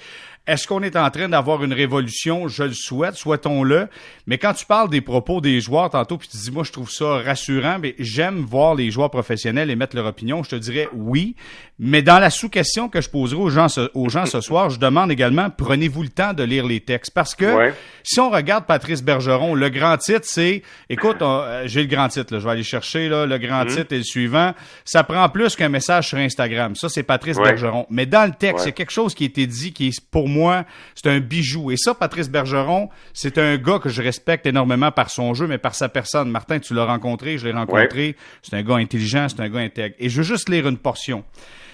est-ce 0.49 0.67
qu'on 0.67 0.83
est 0.83 0.97
en 0.97 1.11
train 1.11 1.29
d'avoir 1.29 1.63
une 1.63 1.75
révolution? 1.75 2.49
Je 2.49 2.63
le 2.63 2.73
souhaite, 2.73 3.17
souhaitons-le. 3.17 3.89
Mais 4.27 4.39
quand 4.39 4.55
tu 4.55 4.65
parles 4.65 4.89
des 4.89 5.03
propos 5.03 5.43
des 5.43 5.61
joueurs 5.61 5.91
tantôt, 5.91 6.17
puis 6.17 6.27
tu 6.27 6.39
dis, 6.39 6.51
moi, 6.51 6.65
je 6.65 6.73
trouve 6.73 6.91
ça 6.91 7.19
rassurant, 7.19 7.79
mais 7.79 7.95
j'aime 7.99 8.39
voir 8.39 8.75
les 8.75 8.91
joueurs 8.91 9.11
professionnels 9.11 9.71
émettre 9.71 9.95
leur 9.95 10.07
opinion, 10.07 10.43
je 10.43 10.51
te 10.51 10.57
dirais 10.57 10.89
oui. 10.95 11.37
Mais 11.79 12.01
dans 12.01 12.19
la 12.19 12.31
sous-question 12.31 12.89
que 12.89 13.01
je 13.03 13.11
poserai 13.11 13.41
aux 13.41 13.51
gens, 13.51 13.69
ce, 13.69 13.91
aux 13.95 14.09
gens 14.09 14.25
ce 14.25 14.41
soir, 14.41 14.71
je 14.71 14.81
demande 14.81 15.13
également, 15.13 15.51
prenez-vous 15.51 16.03
le 16.03 16.09
temps 16.09 16.33
de 16.33 16.43
lire 16.43 16.67
les 16.67 16.81
textes? 16.81 17.13
Parce 17.13 17.35
que 17.35 17.73
si 18.03 18.19
on 18.19 18.31
regarde 18.31 18.65
Patrice 18.65 19.03
Bergeron, 19.03 19.55
le 19.55 19.69
grand 19.69 19.99
titre, 19.99 20.25
c'est, 20.25 20.63
écoute, 20.89 21.21
euh, 21.21 21.65
j'ai 21.67 21.83
le 21.83 21.89
grand 21.89 22.09
titre, 22.09 22.33
là, 22.33 22.41
je 22.41 22.45
vais 22.45 22.53
aller 22.53 22.63
chercher, 22.63 23.11
là, 23.11 23.27
le 23.27 23.39
grand 23.39 23.65
mhm. 23.65 23.77
titre 23.77 23.93
est 23.93 23.99
le 23.99 24.03
suivant. 24.03 24.55
Ça 24.87 25.05
prend 25.05 25.29
plus 25.29 25.55
qu'un 25.57 25.69
message 25.69 26.09
sur 26.09 26.19
Instagram. 26.19 26.75
Ça, 26.75 26.89
c'est 26.89 27.03
Patrice 27.03 27.37
Bergeron. 27.37 27.87
Mais 27.91 28.07
dans 28.07 28.25
le 28.25 28.33
texte, 28.33 28.65
il 28.65 28.69
y 28.69 28.71
a 28.71 28.73
quelque 28.73 28.93
chose 28.93 29.15
qui 29.15 29.25
a 29.25 29.27
été 29.27 29.47
dit 29.47 29.73
qui 29.73 29.89
est 29.89 30.01
pour 30.11 30.27
moi 30.27 30.38
moi, 30.39 30.65
c'est 30.95 31.09
un 31.09 31.21
bijou. 31.21 31.71
Et 31.71 31.77
ça, 31.77 31.95
Patrice 31.95 32.31
Bergeron, 32.31 32.89
c'est 33.13 33.39
un 33.39 33.57
gars 33.57 33.79
que 33.79 33.89
je 33.89 34.03
respecte 34.03 34.47
énormément 34.47 34.93
par 34.93 35.11
son 35.11 35.35
jeu, 35.35 35.47
mais 35.47 35.59
par 35.59 35.75
sa 35.75 35.89
personne. 35.89 36.31
Martin, 36.31 36.59
tu 36.59 36.75
l'as 36.75 36.85
rencontré, 36.85 37.39
je 37.39 37.47
l'ai 37.47 37.53
rencontré. 37.53 38.17
C'est 38.43 38.57
un 38.57 38.63
gars 38.63 38.77
intelligent, 38.77 39.27
c'est 39.29 39.41
un 39.41 39.49
gars 39.49 39.61
intègre. 39.61 39.95
Et 39.99 40.09
je 40.09 40.19
veux 40.19 40.23
juste 40.23 40.49
lire 40.49 40.69
une 40.69 40.79
portion. 40.79 41.25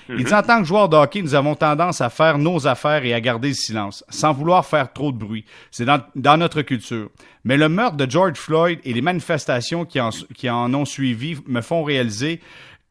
Il 0.09 0.25
dit, 0.25 0.35
en 0.35 0.43
tant 0.43 0.61
que 0.61 0.67
joueur 0.67 0.89
de 0.89 0.97
hockey, 0.97 1.23
nous 1.23 1.35
avons 1.35 1.55
tendance 1.55 2.03
à 2.03 2.11
faire 2.11 2.37
nos 2.37 2.67
affaires 2.67 3.05
et 3.05 3.15
à 3.15 3.21
garder 3.21 3.49
le 3.49 3.55
silence, 3.55 4.05
sans 4.11 4.35
vouloir 4.35 4.67
faire 4.67 4.93
trop 4.93 5.13
de 5.13 5.17
bruit. 5.17 5.47
C'est 5.71 5.87
dans, 5.87 6.03
dans, 6.15 6.37
notre 6.37 6.61
culture. 6.61 7.09
Mais 7.45 7.57
le 7.57 7.71
meurtre 7.71 7.97
de 7.97 8.11
George 8.11 8.37
Floyd 8.37 8.81
et 8.85 8.93
les 8.93 9.01
manifestations 9.01 9.87
qui 9.87 10.01
en, 10.01 10.11
qui 10.35 10.51
en 10.51 10.73
ont 10.75 10.85
suivi 10.85 11.39
me 11.47 11.63
font 11.63 11.83
réaliser 11.83 12.41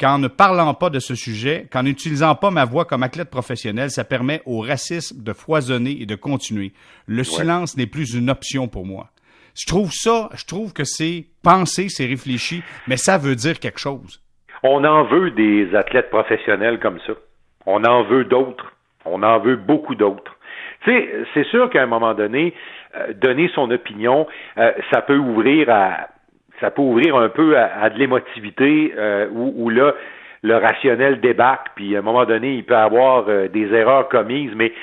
qu'en 0.04 0.20
ne 0.20 0.28
parlant 0.28 0.74
pas 0.74 0.90
de 0.90 1.00
ce 1.00 1.16
sujet, 1.16 1.66
qu'en 1.72 1.84
n'utilisant 1.84 2.36
pas 2.36 2.52
ma 2.52 2.66
voix 2.66 2.84
comme 2.84 3.04
athlète 3.04 3.30
professionnel, 3.30 3.90
ça 3.90 4.04
permet 4.04 4.42
au 4.46 4.60
racisme 4.60 5.24
de 5.24 5.32
foisonner 5.32 5.96
et 6.02 6.06
de 6.06 6.16
continuer. 6.16 6.74
Le 7.08 7.24
silence 7.24 7.78
n'est 7.78 7.88
plus 7.88 8.14
une 8.14 8.30
option 8.30 8.68
pour 8.68 8.86
moi. 8.86 9.06
Je 9.56 9.66
trouve 9.66 9.92
ça, 9.94 10.28
je 10.36 10.46
trouve 10.46 10.74
que 10.74 10.84
c'est 10.84 11.24
pensé, 11.42 11.88
c'est 11.88 12.06
réfléchi, 12.06 12.64
mais 12.86 12.98
ça 12.98 13.18
veut 13.18 13.36
dire 13.36 13.62
quelque 13.62 13.80
chose. 13.80 14.22
On 14.62 14.84
en 14.84 15.06
veut 15.06 15.32
des 15.32 15.74
athlètes 15.74 16.10
professionnels 16.10 16.82
comme 16.82 17.00
ça. 17.08 17.14
On 17.66 17.86
en 17.86 18.04
veut 18.04 18.26
d'autres. 18.26 18.74
On 19.06 19.24
en 19.24 19.40
veut 19.40 19.56
beaucoup 19.56 19.96
d'autres. 19.96 20.36
Tu 20.84 20.92
sais, 20.92 21.10
c'est 21.34 21.46
sûr 21.46 21.70
qu'à 21.70 21.82
un 21.82 21.88
moment 21.88 22.14
donné, 22.14 22.54
euh, 22.98 23.14
donner 23.14 23.50
son 23.56 23.72
opinion, 23.72 24.28
euh, 24.58 24.74
ça 24.92 25.02
peut 25.02 25.18
ouvrir 25.18 25.70
à 25.70 26.10
ça 26.60 26.72
peut 26.72 26.82
ouvrir 26.82 27.16
un 27.16 27.30
peu 27.30 27.58
à, 27.58 27.90
de 27.90 27.98
l'émotivité 27.98 28.94
euh, 28.98 29.28
où, 29.32 29.70
là 29.70 29.94
le 30.46 30.58
rationnel 30.58 31.22
débarque, 31.22 31.68
puis 31.74 31.96
à 31.96 32.00
un 32.00 32.02
moment 32.02 32.26
donné, 32.26 32.56
il 32.56 32.66
peut 32.66 32.76
avoir 32.76 33.28
des 33.28 33.74
erreurs 33.74 34.10
commises, 34.10 34.52
mais 34.54 34.74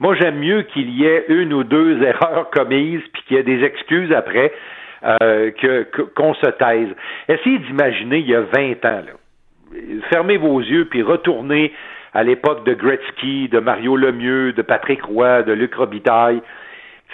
moi 0.00 0.14
j'aime 0.18 0.38
mieux 0.38 0.62
qu'il 0.62 0.88
y 0.88 1.04
ait 1.04 1.26
une 1.28 1.52
ou 1.52 1.64
deux 1.64 2.02
erreurs 2.06 2.48
commises, 2.48 3.02
puis 3.12 3.22
qu'il 3.24 3.36
y 3.36 3.40
ait 3.40 3.42
des 3.42 3.62
excuses 3.62 4.10
après, 4.10 4.52
que 5.02 5.82
qu'on 6.14 6.32
se 6.32 6.46
taise. 6.46 6.88
Essayez 7.28 7.58
d'imaginer 7.58 8.20
il 8.20 8.30
y 8.30 8.34
a 8.34 8.40
20 8.40 8.84
ans, 8.86 9.02
là, 9.04 9.12
fermez 10.10 10.36
vos 10.36 10.60
yeux 10.60 10.86
puis 10.86 11.02
retournez 11.02 11.72
à 12.14 12.22
l'époque 12.22 12.64
de 12.64 12.74
Gretzky, 12.74 13.48
de 13.48 13.58
Mario 13.58 13.96
Lemieux, 13.96 14.52
de 14.52 14.62
Patrick 14.62 15.02
Roy, 15.02 15.42
de 15.42 15.52
Luc 15.52 15.74
Robitaille. 15.74 16.42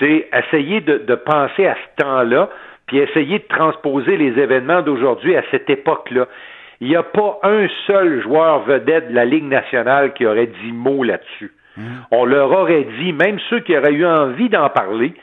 essayez 0.00 0.80
de, 0.80 0.98
de 0.98 1.14
penser 1.14 1.66
à 1.66 1.74
ce 1.74 2.02
temps-là, 2.02 2.50
puis 2.88 2.98
essayez 2.98 3.38
de 3.38 3.46
transposer 3.48 4.16
les 4.16 4.38
événements 4.40 4.82
d'aujourd'hui 4.82 5.36
à 5.36 5.42
cette 5.50 5.70
époque-là. 5.70 6.26
Il 6.80 6.88
n'y 6.88 6.96
a 6.96 7.02
pas 7.02 7.38
un 7.42 7.66
seul 7.86 8.22
joueur 8.22 8.60
vedette 8.64 9.10
de 9.10 9.14
la 9.14 9.24
Ligue 9.24 9.44
nationale 9.44 10.12
qui 10.14 10.26
aurait 10.26 10.46
dit 10.46 10.72
mot 10.72 11.04
là-dessus. 11.04 11.52
Mmh. 11.76 11.82
On 12.10 12.24
leur 12.24 12.50
aurait 12.50 12.86
dit, 12.98 13.12
même 13.12 13.38
ceux 13.50 13.60
qui 13.60 13.76
auraient 13.76 13.92
eu 13.92 14.06
envie 14.06 14.48
d'en 14.48 14.68
parler, 14.70 15.14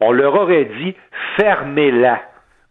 on 0.00 0.12
leur 0.12 0.34
aurait 0.34 0.68
dit 0.80 0.94
fermez-la. 1.36 2.22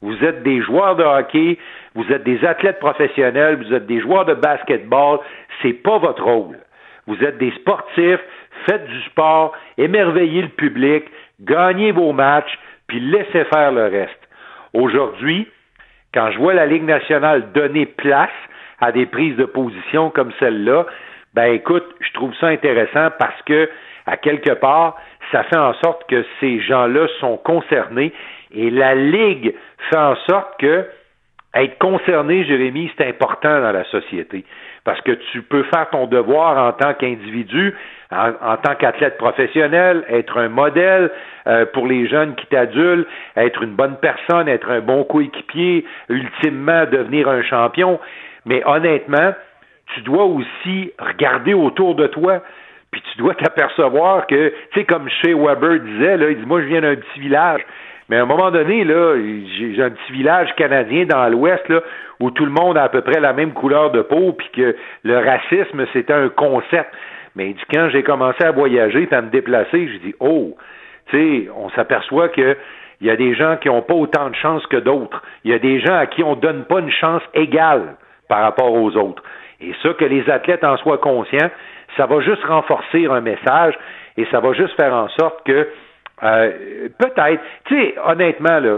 Vous 0.01 0.23
êtes 0.23 0.43
des 0.43 0.61
joueurs 0.61 0.95
de 0.95 1.03
hockey, 1.03 1.57
vous 1.93 2.11
êtes 2.11 2.23
des 2.23 2.43
athlètes 2.45 2.79
professionnels, 2.79 3.57
vous 3.57 3.73
êtes 3.73 3.85
des 3.85 3.99
joueurs 3.99 4.25
de 4.25 4.33
basketball, 4.33 5.19
c'est 5.61 5.73
pas 5.73 5.97
votre 5.97 6.23
rôle. 6.23 6.57
Vous 7.07 7.21
êtes 7.23 7.37
des 7.37 7.51
sportifs, 7.51 8.21
faites 8.65 8.85
du 8.85 9.01
sport, 9.03 9.53
émerveillez 9.77 10.43
le 10.43 10.49
public, 10.49 11.03
gagnez 11.41 11.91
vos 11.91 12.13
matchs, 12.13 12.57
puis 12.87 12.99
laissez 12.99 13.43
faire 13.45 13.71
le 13.71 13.83
reste. 13.83 14.20
Aujourd'hui, 14.73 15.47
quand 16.13 16.31
je 16.31 16.37
vois 16.37 16.53
la 16.53 16.65
Ligue 16.65 16.83
nationale 16.83 17.51
donner 17.53 17.85
place 17.85 18.29
à 18.79 18.91
des 18.91 19.05
prises 19.05 19.35
de 19.37 19.45
position 19.45 20.09
comme 20.09 20.31
celle-là, 20.39 20.85
ben 21.33 21.53
écoute, 21.53 21.85
je 21.99 22.11
trouve 22.13 22.33
ça 22.35 22.47
intéressant 22.47 23.09
parce 23.17 23.41
que, 23.43 23.69
à 24.05 24.17
quelque 24.17 24.51
part, 24.51 24.97
ça 25.31 25.43
fait 25.43 25.57
en 25.57 25.73
sorte 25.75 26.09
que 26.09 26.25
ces 26.39 26.59
gens-là 26.59 27.07
sont 27.19 27.37
concernés 27.37 28.11
et 28.53 28.69
la 28.69 28.95
Ligue 28.95 29.53
fait 29.89 29.97
en 29.97 30.15
sorte 30.27 30.59
que 30.59 30.85
être 31.53 31.77
concerné, 31.79 32.45
Jérémy, 32.45 32.91
c'est 32.97 33.07
important 33.07 33.61
dans 33.61 33.71
la 33.71 33.83
société. 33.85 34.45
Parce 34.83 35.01
que 35.01 35.11
tu 35.31 35.41
peux 35.41 35.63
faire 35.63 35.89
ton 35.89 36.07
devoir 36.07 36.57
en 36.57 36.71
tant 36.71 36.93
qu'individu, 36.93 37.75
en, 38.11 38.57
tant 38.57 38.75
qu'athlète 38.75 39.17
professionnel, 39.17 40.03
être 40.09 40.37
un 40.37 40.49
modèle 40.49 41.11
euh, 41.47 41.65
pour 41.73 41.87
les 41.87 42.07
jeunes 42.07 42.35
qui 42.35 42.47
t'adulent, 42.47 43.05
être 43.35 43.61
une 43.63 43.75
bonne 43.75 43.97
personne, 43.97 44.47
être 44.47 44.71
un 44.71 44.79
bon 44.79 45.03
coéquipier, 45.03 45.85
ultimement 46.09 46.85
devenir 46.85 47.27
un 47.29 47.43
champion. 47.43 47.99
Mais 48.45 48.63
honnêtement, 48.65 49.33
tu 49.93 50.01
dois 50.01 50.25
aussi 50.25 50.93
regarder 50.99 51.53
autour 51.53 51.95
de 51.95 52.07
toi. 52.07 52.41
Puis 52.91 53.01
tu 53.11 53.19
dois 53.19 53.35
t'apercevoir 53.35 54.27
que, 54.27 54.49
tu 54.71 54.79
sais, 54.79 54.85
comme 54.85 55.09
chez 55.21 55.33
Weber 55.33 55.79
disait, 55.79 56.17
là, 56.17 56.29
il 56.29 56.37
dit, 56.37 56.45
moi, 56.45 56.61
je 56.61 56.67
viens 56.67 56.81
d'un 56.81 56.95
petit 56.95 57.19
village. 57.19 57.61
Mais 58.11 58.17
à 58.17 58.23
un 58.23 58.25
moment 58.25 58.51
donné, 58.51 58.83
là, 58.83 59.15
j'ai 59.57 59.81
un 59.81 59.89
petit 59.89 60.11
village 60.11 60.53
canadien 60.57 61.05
dans 61.05 61.29
l'Ouest, 61.29 61.65
là, 61.69 61.79
où 62.19 62.29
tout 62.29 62.43
le 62.43 62.51
monde 62.51 62.77
a 62.77 62.83
à 62.83 62.89
peu 62.89 62.99
près 62.99 63.21
la 63.21 63.31
même 63.31 63.53
couleur 63.53 63.91
de 63.91 64.01
peau, 64.01 64.33
puis 64.33 64.49
que 64.53 64.75
le 65.03 65.17
racisme, 65.17 65.85
c'était 65.93 66.11
un 66.11 66.27
concept. 66.27 66.89
Mais 67.37 67.55
quand 67.73 67.87
j'ai 67.89 68.03
commencé 68.03 68.43
à 68.43 68.51
voyager, 68.51 69.07
à 69.11 69.21
me 69.21 69.29
déplacer, 69.29 69.87
j'ai 69.87 69.99
dit, 69.99 70.13
oh, 70.19 70.57
tu 71.09 71.17
sais, 71.45 71.49
on 71.55 71.69
s'aperçoit 71.69 72.27
que 72.27 72.57
il 72.99 73.07
y 73.07 73.09
a 73.09 73.15
des 73.15 73.33
gens 73.33 73.55
qui 73.55 73.69
n'ont 73.69 73.81
pas 73.81 73.93
autant 73.93 74.29
de 74.29 74.35
chance 74.35 74.67
que 74.67 74.75
d'autres. 74.75 75.23
Il 75.45 75.51
y 75.51 75.53
a 75.53 75.59
des 75.59 75.79
gens 75.79 75.95
à 75.95 76.05
qui 76.05 76.21
on 76.21 76.35
ne 76.35 76.41
donne 76.41 76.65
pas 76.65 76.81
une 76.81 76.91
chance 76.91 77.23
égale 77.33 77.95
par 78.27 78.41
rapport 78.41 78.73
aux 78.73 78.93
autres. 78.97 79.23
Et 79.61 79.73
ça, 79.81 79.93
que 79.93 80.05
les 80.05 80.29
athlètes 80.29 80.65
en 80.65 80.75
soient 80.77 80.97
conscients, 80.97 81.49
ça 81.95 82.07
va 82.07 82.19
juste 82.19 82.43
renforcer 82.43 83.05
un 83.05 83.21
message 83.21 83.73
et 84.17 84.27
ça 84.31 84.41
va 84.41 84.51
juste 84.51 84.75
faire 84.75 84.93
en 84.93 85.07
sorte 85.07 85.45
que 85.45 85.69
euh, 86.23 86.89
peut-être, 86.97 87.41
tu 87.65 87.75
sais, 87.75 87.95
honnêtement, 88.05 88.59
là, 88.59 88.77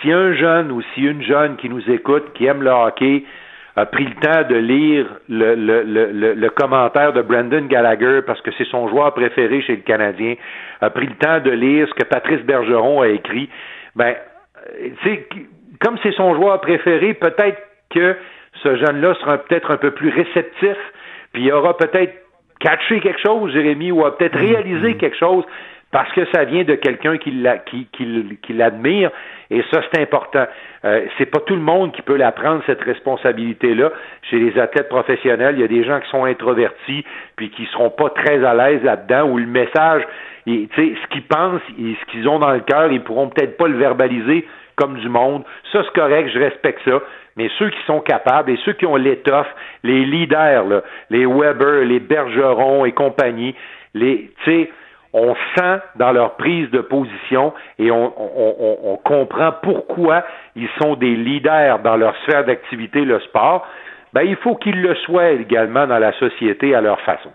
si 0.00 0.10
un 0.10 0.32
jeune 0.34 0.72
ou 0.72 0.82
si 0.94 1.02
une 1.02 1.22
jeune 1.22 1.56
qui 1.56 1.68
nous 1.68 1.90
écoute, 1.90 2.32
qui 2.34 2.46
aime 2.46 2.62
le 2.62 2.70
hockey, 2.70 3.24
a 3.76 3.86
pris 3.86 4.04
le 4.04 4.14
temps 4.14 4.48
de 4.48 4.56
lire 4.56 5.06
le, 5.28 5.54
le, 5.54 5.82
le, 5.82 6.34
le, 6.34 6.50
commentaire 6.50 7.12
de 7.14 7.22
Brandon 7.22 7.64
Gallagher 7.66 8.20
parce 8.26 8.40
que 8.42 8.50
c'est 8.58 8.66
son 8.66 8.88
joueur 8.88 9.14
préféré 9.14 9.62
chez 9.62 9.76
le 9.76 9.82
Canadien, 9.82 10.34
a 10.82 10.90
pris 10.90 11.06
le 11.06 11.14
temps 11.14 11.40
de 11.40 11.50
lire 11.50 11.88
ce 11.88 11.94
que 11.94 12.04
Patrice 12.04 12.42
Bergeron 12.42 13.00
a 13.00 13.08
écrit, 13.08 13.48
ben, 13.96 14.14
tu 14.76 15.08
sais, 15.08 15.26
comme 15.80 15.96
c'est 16.02 16.12
son 16.12 16.34
joueur 16.34 16.60
préféré, 16.60 17.14
peut-être 17.14 17.62
que 17.90 18.16
ce 18.62 18.76
jeune-là 18.76 19.14
sera 19.14 19.38
peut-être 19.38 19.70
un 19.70 19.78
peu 19.78 19.92
plus 19.92 20.10
réceptif, 20.10 20.76
puis 21.32 21.44
il 21.44 21.52
aura 21.52 21.76
peut-être 21.76 22.12
catché 22.60 23.00
quelque 23.00 23.20
chose, 23.20 23.52
Jérémy, 23.52 23.90
ou 23.90 24.04
a 24.04 24.16
peut-être 24.16 24.36
mm-hmm. 24.36 24.54
réalisé 24.54 24.96
quelque 24.96 25.16
chose 25.16 25.44
parce 25.92 26.10
que 26.12 26.24
ça 26.34 26.44
vient 26.44 26.64
de 26.64 26.74
quelqu'un 26.74 27.18
qui, 27.18 27.30
l'admire, 28.48 29.10
et 29.50 29.62
ça 29.70 29.82
c'est 29.92 30.00
important. 30.00 30.46
Euh, 30.84 31.04
c'est 31.18 31.26
pas 31.26 31.40
tout 31.40 31.54
le 31.54 31.60
monde 31.60 31.92
qui 31.92 32.00
peut 32.00 32.16
la 32.16 32.32
prendre 32.32 32.62
cette 32.66 32.82
responsabilité-là. 32.82 33.92
Chez 34.30 34.38
les 34.38 34.58
athlètes 34.58 34.88
professionnels, 34.88 35.56
il 35.56 35.60
y 35.60 35.64
a 35.64 35.68
des 35.68 35.84
gens 35.84 36.00
qui 36.00 36.08
sont 36.08 36.24
introvertis, 36.24 37.04
puis 37.36 37.50
qui 37.50 37.66
seront 37.66 37.90
pas 37.90 38.08
très 38.08 38.42
à 38.42 38.54
l'aise 38.54 38.82
là-dedans, 38.82 39.28
où 39.28 39.36
le 39.36 39.46
message, 39.46 40.02
sais, 40.46 40.66
ce 40.76 41.08
qu'ils 41.10 41.24
pensent, 41.24 41.60
ce 41.68 42.10
qu'ils 42.10 42.26
ont 42.26 42.38
dans 42.38 42.52
le 42.52 42.60
cœur, 42.60 42.90
ils 42.90 43.02
pourront 43.02 43.28
peut-être 43.28 43.58
pas 43.58 43.68
le 43.68 43.76
verbaliser 43.76 44.46
comme 44.76 44.98
du 44.98 45.10
monde. 45.10 45.44
Ça 45.72 45.82
c'est 45.84 46.00
correct, 46.00 46.30
je 46.32 46.38
respecte 46.38 46.80
ça. 46.86 47.02
Mais 47.36 47.50
ceux 47.58 47.68
qui 47.68 47.82
sont 47.86 48.00
capables 48.00 48.50
et 48.50 48.58
ceux 48.64 48.72
qui 48.72 48.86
ont 48.86 48.96
l'étoffe, 48.96 49.48
les 49.82 50.04
leaders, 50.06 50.64
là, 50.64 50.82
les 51.10 51.26
Weber, 51.26 51.84
les 51.84 52.00
Bergeron 52.00 52.86
et 52.86 52.92
compagnie, 52.92 53.54
les, 53.94 54.30
tu 54.44 54.50
sais, 54.50 54.70
on 55.12 55.34
sent 55.56 55.80
dans 55.96 56.12
leur 56.12 56.36
prise 56.36 56.70
de 56.70 56.80
position 56.80 57.52
et 57.78 57.90
on, 57.90 58.98
comprend 59.04 59.52
pourquoi 59.62 60.24
ils 60.56 60.68
sont 60.80 60.94
des 60.94 61.16
leaders 61.16 61.80
dans 61.80 61.96
leur 61.96 62.16
sphère 62.22 62.44
d'activité, 62.44 63.04
le 63.04 63.20
sport, 63.20 63.66
ben, 64.12 64.22
il 64.22 64.36
faut 64.36 64.56
qu'ils 64.56 64.80
le 64.80 64.94
soient 64.96 65.30
également 65.30 65.86
dans 65.86 65.98
la 65.98 66.12
société 66.12 66.74
à 66.74 66.80
leur 66.80 67.00
façon. 67.00 67.30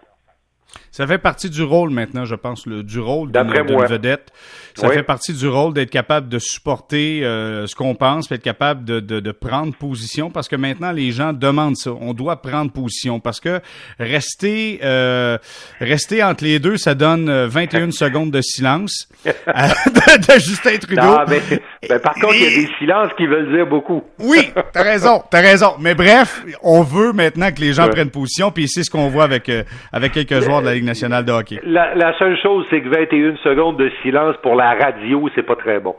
Ça 0.91 1.05
fait 1.05 1.17
partie 1.17 1.49
du 1.49 1.63
rôle 1.63 1.91
maintenant, 1.91 2.25
je 2.25 2.35
pense, 2.35 2.65
le, 2.65 2.83
du 2.83 2.99
rôle 2.99 3.31
d'une 3.31 3.87
vedette. 3.87 4.31
Ça 4.75 4.89
fait 4.89 5.03
partie 5.03 5.33
du 5.33 5.47
rôle 5.47 5.73
d'être 5.73 5.89
capable 5.89 6.29
de 6.29 6.37
supporter 6.39 7.23
euh, 7.23 7.65
ce 7.65 7.75
qu'on 7.75 7.95
pense, 7.95 8.29
d'être 8.29 8.43
capable 8.43 8.85
de, 8.85 8.99
de, 8.99 9.19
de, 9.19 9.31
prendre 9.31 9.73
position, 9.75 10.29
parce 10.29 10.47
que 10.47 10.55
maintenant 10.55 10.91
les 10.91 11.11
gens 11.11 11.33
demandent 11.33 11.77
ça. 11.77 11.91
On 11.99 12.13
doit 12.13 12.41
prendre 12.41 12.71
position, 12.71 13.19
parce 13.19 13.39
que 13.39 13.59
rester 13.99 14.79
euh, 14.83 15.37
rester 15.79 16.23
entre 16.23 16.43
les 16.43 16.59
deux, 16.59 16.77
ça 16.77 16.93
donne 16.93 17.31
21 17.45 17.91
secondes 17.91 18.31
de 18.31 18.41
silence 18.41 19.07
de, 19.25 19.31
de, 19.31 20.39
Justin 20.39 20.77
Trudeau. 20.77 21.01
Non, 21.01 21.25
mais, 21.27 21.99
par 21.99 22.13
contre, 22.13 22.35
il 22.35 22.43
y 22.43 22.45
a 22.45 22.49
des 22.49 22.69
silences 22.77 23.11
qui 23.17 23.25
veulent 23.25 23.51
dire 23.51 23.65
beaucoup. 23.65 24.03
oui, 24.19 24.51
t'as 24.73 24.83
raison, 24.83 25.23
t'as 25.29 25.41
raison. 25.41 25.75
Mais 25.79 25.95
bref, 25.95 26.43
on 26.61 26.83
veut 26.83 27.13
maintenant 27.13 27.51
que 27.51 27.61
les 27.61 27.73
gens 27.73 27.87
prennent 27.89 28.11
position, 28.11 28.51
puis 28.51 28.67
c'est 28.67 28.83
ce 28.83 28.91
qu'on 28.91 29.09
voit 29.09 29.23
avec 29.23 29.49
euh, 29.49 29.63
avec 29.91 30.13
quelques 30.13 30.41
joueurs 30.41 30.56
de 30.61 30.67
la 30.67 30.73
Ligue 30.73 30.85
nationale 30.85 31.25
de 31.25 31.31
hockey. 31.31 31.59
La, 31.63 31.95
la 31.95 32.17
seule 32.17 32.37
chose, 32.41 32.65
c'est 32.69 32.81
que 32.81 32.89
21 32.89 33.37
secondes 33.43 33.77
de 33.77 33.91
silence 34.01 34.35
pour 34.41 34.55
la 34.55 34.73
radio, 34.73 35.29
c'est 35.35 35.43
pas 35.43 35.55
très 35.55 35.79
bon. 35.79 35.95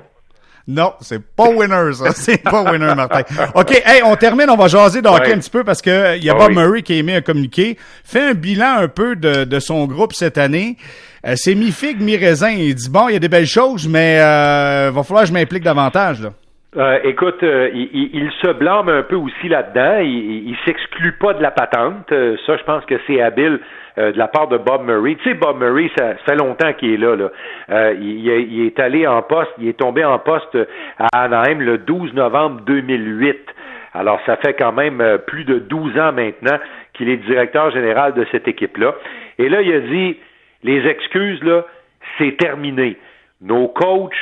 Non, 0.71 0.93
c'est 1.01 1.25
pas 1.35 1.49
winner, 1.49 1.95
ça. 1.95 2.11
C'est 2.15 2.43
pas 2.43 2.63
winner, 2.71 2.95
Martin. 2.95 3.23
OK, 3.55 3.71
hey, 3.87 4.03
on 4.05 4.15
termine, 4.17 4.51
on 4.51 4.57
va 4.57 4.69
jaser 4.69 5.01
de 5.01 5.09
hockey 5.09 5.33
un 5.33 5.39
petit 5.39 5.49
peu 5.49 5.65
parce 5.65 5.81
que 5.81 6.19
il 6.19 6.23
y 6.23 6.29
a 6.29 6.35
ah 6.37 6.39
Bob 6.39 6.53
Murray 6.53 6.83
qui 6.83 6.93
a 6.93 6.97
émis 6.97 7.15
un 7.15 7.23
communiqué. 7.23 7.79
Fait 8.05 8.21
un 8.21 8.35
bilan 8.35 8.77
un 8.81 8.89
peu 8.89 9.17
de, 9.17 9.45
de 9.45 9.61
son 9.61 9.87
groupe 9.87 10.13
cette 10.13 10.37
année. 10.37 10.77
Euh, 11.27 11.33
c'est 11.37 11.55
mi-figue, 11.55 12.03
mi-raisin. 12.03 12.51
Il 12.51 12.75
dit, 12.75 12.91
bon, 12.91 13.09
il 13.09 13.15
y 13.15 13.17
a 13.17 13.19
des 13.19 13.31
belles 13.31 13.47
choses, 13.47 13.89
mais 13.89 14.19
euh, 14.21 14.91
va 14.93 15.03
falloir 15.05 15.23
que 15.23 15.29
je 15.29 15.33
m'implique 15.33 15.65
davantage, 15.65 16.21
là. 16.21 16.31
Euh, 16.77 16.99
écoute, 17.03 17.43
euh, 17.43 17.71
il, 17.73 18.31
se 18.43 18.53
blâme 18.53 18.91
un 18.91 19.03
peu 19.03 19.17
aussi 19.17 19.49
là-dedans. 19.49 20.01
Il, 20.01 20.49
il, 20.49 20.57
s'exclut 20.67 21.13
pas 21.13 21.33
de 21.33 21.43
la 21.43 21.51
patente. 21.51 22.13
Euh, 22.13 22.37
ça, 22.45 22.59
je 22.59 22.63
pense 22.65 22.85
que 22.85 22.97
c'est 23.07 23.23
habile 23.23 23.61
de 23.97 24.17
la 24.17 24.29
part 24.29 24.47
de 24.47 24.59
Bob 24.59 24.85
Murray. 24.85 25.17
Tu 25.17 25.31
sais, 25.31 25.35
Bob 25.35 25.59
Murray, 25.59 25.91
ça, 25.99 26.15
fait 26.25 26.37
longtemps 26.37 26.73
qu'il 26.75 26.93
est 26.93 26.97
là. 26.99 27.17
là. 27.17 27.93
Il, 27.95 28.29
il, 28.29 28.67
est 28.67 28.79
allé 28.79 29.09
en 29.09 29.23
poste, 29.23 29.51
il 29.59 29.67
est 29.67 29.79
tombé 29.79 30.05
en 30.05 30.21
poste 30.21 30.57
à 31.01 31.25
Anaheim 31.25 31.59
le 31.59 31.79
12 31.79 32.15
novembre 32.15 32.61
2008. 32.61 33.37
Alors, 33.95 34.21
ça 34.25 34.37
fait 34.37 34.55
quand 34.55 34.71
même 34.71 35.03
plus 35.27 35.43
de 35.43 35.59
12 35.59 35.99
ans 35.99 36.13
maintenant 36.13 36.59
qu'il 36.95 37.09
est 37.09 37.17
directeur 37.17 37.73
général 37.73 38.15
de 38.15 38.25
cette 38.31 38.47
équipe-là. 38.47 38.95
Et 39.39 39.49
là, 39.49 39.63
il 39.63 39.75
a 39.75 39.81
dit, 39.81 40.17
les 40.63 40.87
excuses, 40.87 41.43
là, 41.43 41.65
c'est 42.19 42.37
terminé. 42.37 42.99
Nos 43.41 43.67
coachs, 43.67 44.15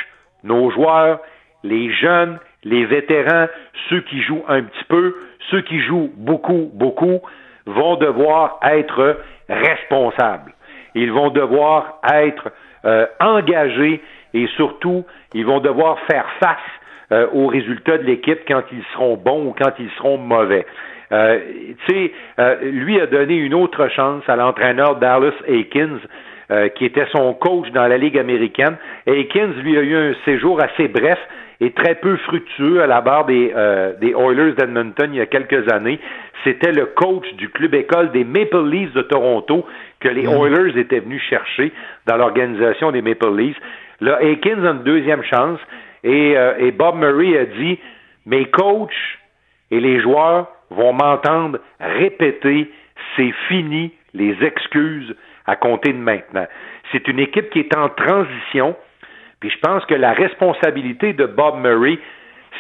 nos 0.43 0.71
joueurs, 0.71 1.21
les 1.69 1.93
jeunes, 1.93 2.39
les 2.65 2.85
vétérans, 2.85 3.47
ceux 3.89 4.01
qui 4.01 4.23
jouent 4.23 4.45
un 4.49 4.63
petit 4.63 4.85
peu, 4.89 5.15
ceux 5.51 5.61
qui 5.63 5.81
jouent 5.81 6.11
beaucoup, 6.17 6.71
beaucoup, 6.75 7.21
vont 7.67 7.97
devoir 7.97 8.59
être 8.63 9.19
responsables. 9.49 10.53
Ils 10.95 11.13
vont 11.13 11.31
devoir 11.31 12.01
être 12.13 12.51
euh, 12.85 13.07
engagés 13.21 14.01
et 14.35 14.47
surtout, 14.57 15.05
ils 15.35 15.47
vont 15.47 15.61
devoir 15.61 15.99
faire 16.11 16.27
face 16.41 16.59
euh, 17.13 17.29
aux 17.33 17.47
résultats 17.47 17.99
de 17.99 18.03
l'équipe 18.03 18.41
quand 18.49 18.63
ils 18.73 18.83
seront 18.93 19.17
bons 19.17 19.47
ou 19.47 19.55
quand 19.57 19.73
ils 19.79 19.91
seront 19.97 20.19
mauvais. 20.19 20.67
Euh, 21.13 21.39
tu 21.87 21.95
sais, 21.95 22.13
euh, 22.41 22.57
lui 22.63 23.01
a 23.01 23.07
donné 23.07 23.37
une 23.37 23.55
autre 23.55 23.89
chance 23.89 24.25
à 24.29 24.35
l'entraîneur 24.35 24.97
Dallas 24.97 25.35
Aikens, 25.47 26.01
qui 26.77 26.85
était 26.85 27.07
son 27.11 27.35
coach 27.35 27.69
dans 27.73 27.89
la 27.89 27.99
Ligue 27.99 28.17
américaine. 28.17 28.77
Aikens, 29.07 29.55
lui, 29.65 29.77
a 29.77 29.83
eu 29.83 29.97
un 29.97 30.15
séjour 30.25 30.63
assez 30.63 30.87
bref, 30.87 31.19
est 31.61 31.77
très 31.77 31.95
peu 31.97 32.17
fructueux 32.19 32.83
à 32.83 32.87
la 32.87 33.01
barre 33.01 33.27
des, 33.27 33.53
euh, 33.55 33.95
des 34.01 34.11
Oilers 34.11 34.53
d'Edmonton 34.53 35.09
il 35.13 35.17
y 35.17 35.21
a 35.21 35.27
quelques 35.27 35.71
années. 35.73 35.99
C'était 36.45 36.73
le 36.73 36.87
coach 36.87 37.27
du 37.35 37.49
club 37.49 37.75
école 37.75 38.13
des 38.13 38.25
Maple 38.25 38.69
Leafs 38.69 38.93
de 38.93 39.03
Toronto 39.03 39.67
que 40.01 40.09
les 40.09 40.27
mm. 40.27 40.31
Oilers 40.31 40.79
étaient 40.79 41.01
venus 41.01 41.23
chercher 41.23 41.73
dans 42.07 42.17
l'organisation 42.17 42.93
des 42.93 43.03
Maple 43.03 43.35
Leafs. 43.35 43.59
Là, 44.01 44.23
Aikens 44.23 44.65
a 44.65 44.73
une 44.73 44.83
deuxième 44.83 45.23
chance 45.23 45.59
et, 46.05 46.37
euh, 46.37 46.59
et 46.59 46.71
Bob 46.73 46.97
Murray 46.97 47.39
a 47.39 47.47
dit 47.47 47.79
mes 48.27 48.45
coachs 48.47 48.91
et 49.71 49.81
les 49.81 50.01
joueurs 50.01 50.49
vont 50.71 50.93
m'entendre 50.93 51.59
répéter 51.81 52.71
c'est 53.17 53.33
fini 53.49 53.93
les 54.15 54.37
excuses 54.43 55.15
à 55.47 55.57
compter 55.57 55.93
de 55.93 55.99
maintenant. 55.99 56.47
C'est 56.93 57.09
une 57.09 57.19
équipe 57.19 57.51
qui 57.51 57.61
est 57.61 57.77
en 57.77 57.89
transition 57.89 58.77
puis 59.41 59.51
je 59.51 59.59
pense 59.59 59.85
que 59.87 59.95
la 59.95 60.13
responsabilité 60.13 61.13
de 61.13 61.27
Bob 61.27 61.61
Murray, 61.61 61.99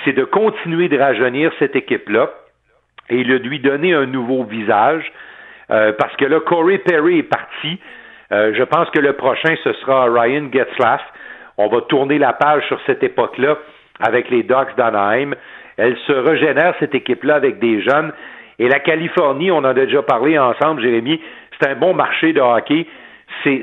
c'est 0.05 0.13
de 0.13 0.25
continuer 0.25 0.89
de 0.89 0.99
rajeunir 0.99 1.53
cette 1.59 1.75
équipe-là 1.75 2.31
et 3.09 3.25
de 3.25 3.37
lui 3.37 3.61
donner 3.61 3.95
un 3.95 4.07
nouveau 4.07 4.45
visage. 4.45 5.11
Euh, 5.71 5.93
parce 5.99 6.15
que 6.17 6.25
là, 6.25 6.41
Corey 6.41 6.79
Perry 6.79 7.19
est 7.19 7.23
parti. 7.23 7.81
Euh, 8.33 8.53
je 8.57 8.63
pense 8.63 8.91
que 8.91 8.99
le 8.99 9.15
prochain, 9.15 9.55
ce 9.65 9.73
sera 9.75 10.05
Ryan 10.05 10.49
Getzlaff. 10.53 11.01
On 11.59 11.69
va 11.69 11.81
tourner 11.83 12.19
la 12.19 12.33
page 12.35 12.67
sur 12.67 12.79
cette 12.87 13.03
époque-là 13.03 13.57
avec 14.01 14.29
les 14.31 14.43
Ducks 14.43 14.77
d'Anaheim. 14.77 15.35
Elle 15.77 15.97
se 16.07 16.13
régénère, 16.13 16.75
cette 16.79 16.95
équipe-là, 16.95 17.37
avec 17.37 17.59
des 17.59 17.83
jeunes. 17.83 18.13
Et 18.59 18.69
la 18.69 18.81
Californie, 18.81 19.51
on 19.51 19.59
en 19.59 19.65
a 19.65 19.75
déjà 19.75 20.03
parlé 20.03 20.39
ensemble, 20.39 20.83
Jérémy, 20.83 21.21
c'est 21.59 21.69
un 21.69 21.75
bon 21.75 21.95
marché 21.95 22.33
de 22.33 22.41
hockey. 22.41 22.87
C'est 23.45 23.63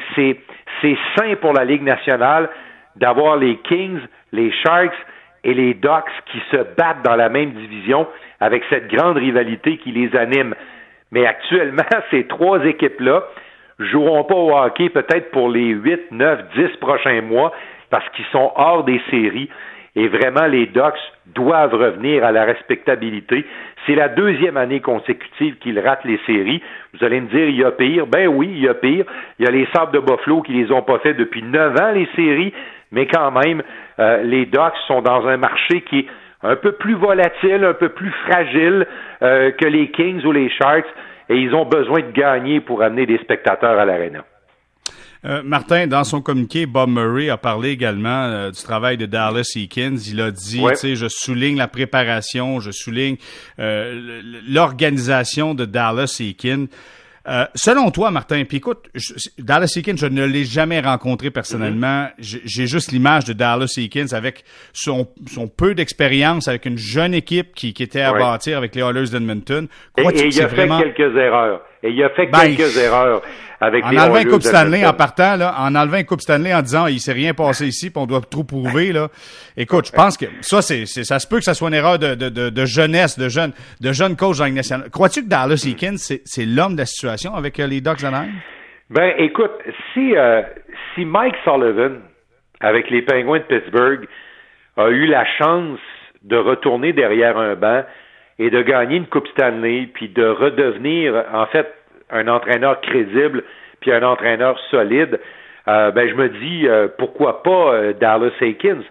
sain 1.17 1.35
pour 1.41 1.53
la 1.53 1.65
Ligue 1.65 1.83
nationale 1.83 2.49
d'avoir 2.95 3.37
les 3.37 3.57
Kings, 3.57 3.99
les 4.31 4.51
Sharks 4.51 4.95
et 5.43 5.53
les 5.53 5.73
Ducks 5.73 6.23
qui 6.31 6.39
se 6.51 6.57
battent 6.77 7.03
dans 7.03 7.15
la 7.15 7.29
même 7.29 7.51
division 7.51 8.07
avec 8.39 8.63
cette 8.69 8.87
grande 8.89 9.17
rivalité 9.17 9.77
qui 9.77 9.91
les 9.91 10.15
anime. 10.15 10.55
Mais 11.11 11.25
actuellement, 11.25 11.83
ces 12.11 12.25
trois 12.27 12.63
équipes-là 12.65 13.23
joueront 13.79 14.23
pas 14.23 14.35
au 14.35 14.55
hockey 14.55 14.89
peut-être 14.89 15.31
pour 15.31 15.49
les 15.49 15.69
8, 15.69 16.11
9, 16.11 16.39
10 16.55 16.77
prochains 16.79 17.21
mois 17.21 17.51
parce 17.89 18.07
qu'ils 18.09 18.25
sont 18.31 18.51
hors 18.55 18.83
des 18.83 19.01
séries. 19.09 19.49
Et 19.95 20.07
vraiment, 20.07 20.47
les 20.47 20.65
Ducks 20.65 20.97
doivent 21.27 21.75
revenir 21.75 22.25
à 22.25 22.31
la 22.31 22.45
respectabilité. 22.45 23.45
C'est 23.85 23.93
la 23.93 24.09
deuxième 24.09 24.57
année 24.57 24.79
consécutive 24.79 25.57
qu'ils 25.57 25.79
ratent 25.79 26.05
les 26.05 26.19
séries. 26.25 26.63
Vous 26.93 27.05
allez 27.05 27.21
me 27.21 27.27
dire, 27.27 27.47
il 27.47 27.57
y 27.57 27.63
a 27.63 27.71
pire. 27.71 28.07
Ben 28.07 28.27
oui, 28.27 28.49
il 28.51 28.63
y 28.63 28.67
a 28.67 28.73
pire. 28.73 29.05
Il 29.37 29.45
y 29.45 29.47
a 29.47 29.51
les 29.51 29.67
Sables 29.71 29.91
de 29.91 29.99
Buffalo 29.99 30.41
qui 30.41 30.53
les 30.53 30.71
ont 30.71 30.81
pas 30.81 30.97
fait 30.99 31.13
depuis 31.13 31.43
neuf 31.43 31.79
ans, 31.79 31.91
les 31.91 32.07
séries 32.15 32.53
mais 32.93 33.07
quand 33.07 33.31
même, 33.31 33.61
euh, 33.99 34.23
les 34.23 34.45
Ducks 34.45 34.77
sont 34.87 35.01
dans 35.01 35.27
un 35.27 35.35
marché 35.35 35.81
qui 35.81 35.99
est 35.99 36.07
un 36.43 36.55
peu 36.55 36.73
plus 36.73 36.95
volatile, 36.95 37.63
un 37.63 37.73
peu 37.73 37.89
plus 37.89 38.11
fragile 38.27 38.85
euh, 39.21 39.51
que 39.51 39.65
les 39.65 39.91
Kings 39.91 40.23
ou 40.23 40.31
les 40.31 40.49
Sharks, 40.49 40.85
et 41.29 41.35
ils 41.35 41.53
ont 41.55 41.65
besoin 41.65 42.01
de 42.01 42.11
gagner 42.11 42.61
pour 42.61 42.83
amener 42.83 43.05
des 43.05 43.17
spectateurs 43.17 43.79
à 43.79 43.85
l'aréna. 43.85 44.23
Euh, 45.25 45.41
Martin, 45.43 45.87
dans 45.87 46.03
son 46.03 46.21
communiqué, 46.21 46.65
Bob 46.65 46.89
Murray 46.89 47.29
a 47.29 47.37
parlé 47.37 47.69
également 47.69 48.49
du 48.49 48.61
travail 48.61 48.97
de 48.97 49.05
Dallas 49.05 49.53
Eakins. 49.55 49.95
Il 50.11 50.19
a 50.19 50.31
dit, 50.31 50.61
tu 50.71 50.75
sais, 50.75 50.95
je 50.95 51.07
souligne 51.07 51.57
la 51.57 51.69
préparation, 51.69 52.59
je 52.59 52.71
souligne 52.71 53.15
l'organisation 53.57 55.55
de 55.55 55.63
Dallas 55.63 56.17
Eakins. 56.19 56.65
Euh, 57.25 57.45
selon 57.55 57.89
toi, 57.91 58.11
Martin, 58.11 58.43
puis 58.43 58.57
écoute, 58.57 58.89
Dallas 59.37 59.73
Eakins, 59.77 59.95
je 59.95 60.07
ne 60.07 60.25
l'ai 60.25 60.43
jamais 60.43 60.81
rencontré 60.81 61.31
personnellement. 61.31 62.07
Mm-hmm. 62.19 62.41
J'ai 62.43 62.67
juste 62.67 62.91
l'image 62.91 63.25
de 63.25 63.33
Dallas 63.33 63.73
Eakins 63.77 64.11
avec 64.11 64.43
son, 64.73 65.07
son 65.27 65.47
peu 65.47 65.73
d'expérience, 65.73 66.47
avec 66.47 66.65
une 66.65 66.77
jeune 66.77 67.13
équipe 67.13 67.55
qui, 67.55 67.73
qui 67.73 67.83
était 67.83 68.01
à 68.01 68.13
bâtir 68.13 68.57
avec 68.57 68.75
les 68.75 68.81
Oilers 68.81 69.09
d'Edmonton. 69.09 69.67
Et, 69.97 70.01
et 70.01 70.27
il 70.27 70.41
a 70.41 70.49
fait 70.49 70.67
quelques 70.67 71.17
erreurs. 71.17 71.61
Et 71.83 71.89
il 71.89 72.03
a 72.03 72.09
fait 72.11 72.27
ben, 72.27 72.55
quelques 72.55 72.77
erreurs 72.77 73.21
avec 73.59 73.83
en 73.85 73.89
enlevant 73.89 74.19
une 74.19 74.29
Coupe 74.29 74.41
Stanley 74.41 74.85
en 74.85 74.93
partant, 74.93 75.35
là, 75.35 75.53
en 75.57 75.75
enlevant 75.75 76.01
Coupe 76.03 76.21
Stanley 76.21 76.53
en 76.53 76.61
disant 76.61 76.87
il 76.87 76.99
s'est 76.99 77.13
rien 77.13 77.33
passé 77.33 77.67
ici, 77.67 77.89
puis 77.89 78.01
on 78.01 78.05
doit 78.05 78.21
tout 78.21 78.43
prouver. 78.43 78.91
Là. 78.91 79.09
Écoute, 79.57 79.87
je 79.87 79.91
pense 79.91 80.17
que 80.17 80.25
ça, 80.41 80.61
c'est, 80.61 80.85
ça 80.85 81.19
se 81.19 81.27
peut 81.27 81.37
que 81.37 81.43
ça 81.43 81.53
soit 81.53 81.67
une 81.67 81.73
erreur 81.73 81.99
de, 81.99 82.15
de, 82.15 82.29
de, 82.29 82.65
jeunesse, 82.65 83.19
de 83.19 83.29
jeune, 83.29 83.51
de 83.81 83.91
jeune 83.91 84.15
coach 84.15 84.39
dans 84.39 84.49
nationale. 84.49 84.89
Crois-tu 84.89 85.23
que 85.23 85.29
Dallas 85.29 85.65
Eakins, 85.67 85.97
c'est, 85.97 86.21
c'est 86.25 86.45
l'homme 86.45 86.73
de 86.73 86.79
la 86.79 86.85
situation 86.85 87.35
avec 87.35 87.59
euh, 87.59 87.67
les 87.67 87.81
Ducks 87.81 88.01
d'Anaheim? 88.01 88.31
Ben, 88.89 89.13
écoute, 89.17 89.51
si, 89.93 90.15
euh, 90.15 90.41
si 90.95 91.05
Mike 91.05 91.35
Sullivan, 91.43 91.99
avec 92.59 92.89
les 92.89 93.01
Penguins 93.01 93.39
de 93.39 93.43
Pittsburgh, 93.43 94.07
a 94.77 94.89
eu 94.89 95.05
la 95.05 95.25
chance 95.37 95.79
de 96.23 96.37
retourner 96.37 96.93
derrière 96.93 97.37
un 97.37 97.55
banc 97.55 97.83
et 98.39 98.49
de 98.49 98.61
gagner 98.61 98.97
une 98.97 99.07
Coupe 99.07 99.27
Stanley, 99.29 99.87
puis 99.93 100.09
de 100.09 100.25
redevenir, 100.25 101.23
en 101.33 101.45
fait, 101.47 101.73
un 102.09 102.27
entraîneur 102.27 102.81
crédible, 102.81 103.43
puis 103.79 103.91
un 103.91 104.03
entraîneur 104.03 104.59
solide, 104.71 105.19
euh, 105.67 105.91
ben 105.91 106.09
je 106.09 106.15
me 106.15 106.29
dis 106.29 106.67
euh, 106.67 106.87
pourquoi 106.97 107.41
pas 107.43 107.73
euh, 107.73 107.93
Dallas 107.93 108.33
Aikens. 108.41 108.83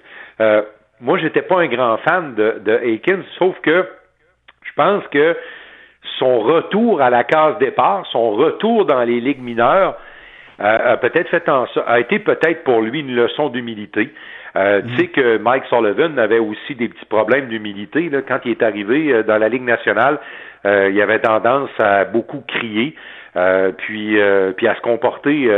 Moi, 1.00 1.18
j'étais 1.18 1.42
pas 1.42 1.60
un 1.60 1.66
grand 1.66 1.96
fan 1.98 2.34
de, 2.36 2.60
de 2.64 2.78
Aikens, 2.84 3.24
sauf 3.36 3.58
que 3.60 3.88
je 4.62 4.70
pense 4.76 5.04
que 5.08 5.36
son 6.18 6.40
retour 6.40 7.00
à 7.00 7.10
la 7.10 7.24
case 7.24 7.58
départ, 7.58 8.06
son 8.12 8.30
retour 8.30 8.84
dans 8.84 9.02
les 9.02 9.20
ligues 9.20 9.42
mineures, 9.42 9.96
a 10.62 10.96
peut-être 10.96 11.28
fait 11.28 11.48
en 11.48 11.66
a 11.86 12.00
été 12.00 12.18
peut-être 12.18 12.64
pour 12.64 12.82
lui 12.82 13.00
une 13.00 13.14
leçon 13.14 13.48
d'humilité. 13.48 14.10
Euh, 14.56 14.82
Tu 14.86 14.96
sais 14.96 15.06
que 15.08 15.38
Mike 15.38 15.64
Sullivan 15.70 16.18
avait 16.18 16.38
aussi 16.38 16.74
des 16.74 16.88
petits 16.88 17.06
problèmes 17.06 17.46
d'humilité 17.46 18.10
là, 18.10 18.20
quand 18.26 18.40
il 18.44 18.52
est 18.52 18.62
arrivé 18.62 19.10
euh, 19.10 19.22
dans 19.22 19.38
la 19.38 19.48
Ligue 19.48 19.64
nationale. 19.64 20.18
Euh, 20.64 20.90
il 20.92 21.00
avait 21.00 21.18
tendance 21.18 21.70
à 21.78 22.04
beaucoup 22.04 22.42
crier, 22.46 22.94
euh, 23.36 23.72
puis, 23.76 24.16
puis 24.56 24.68
à 24.68 24.76
se 24.76 24.80
comporter 24.80 25.50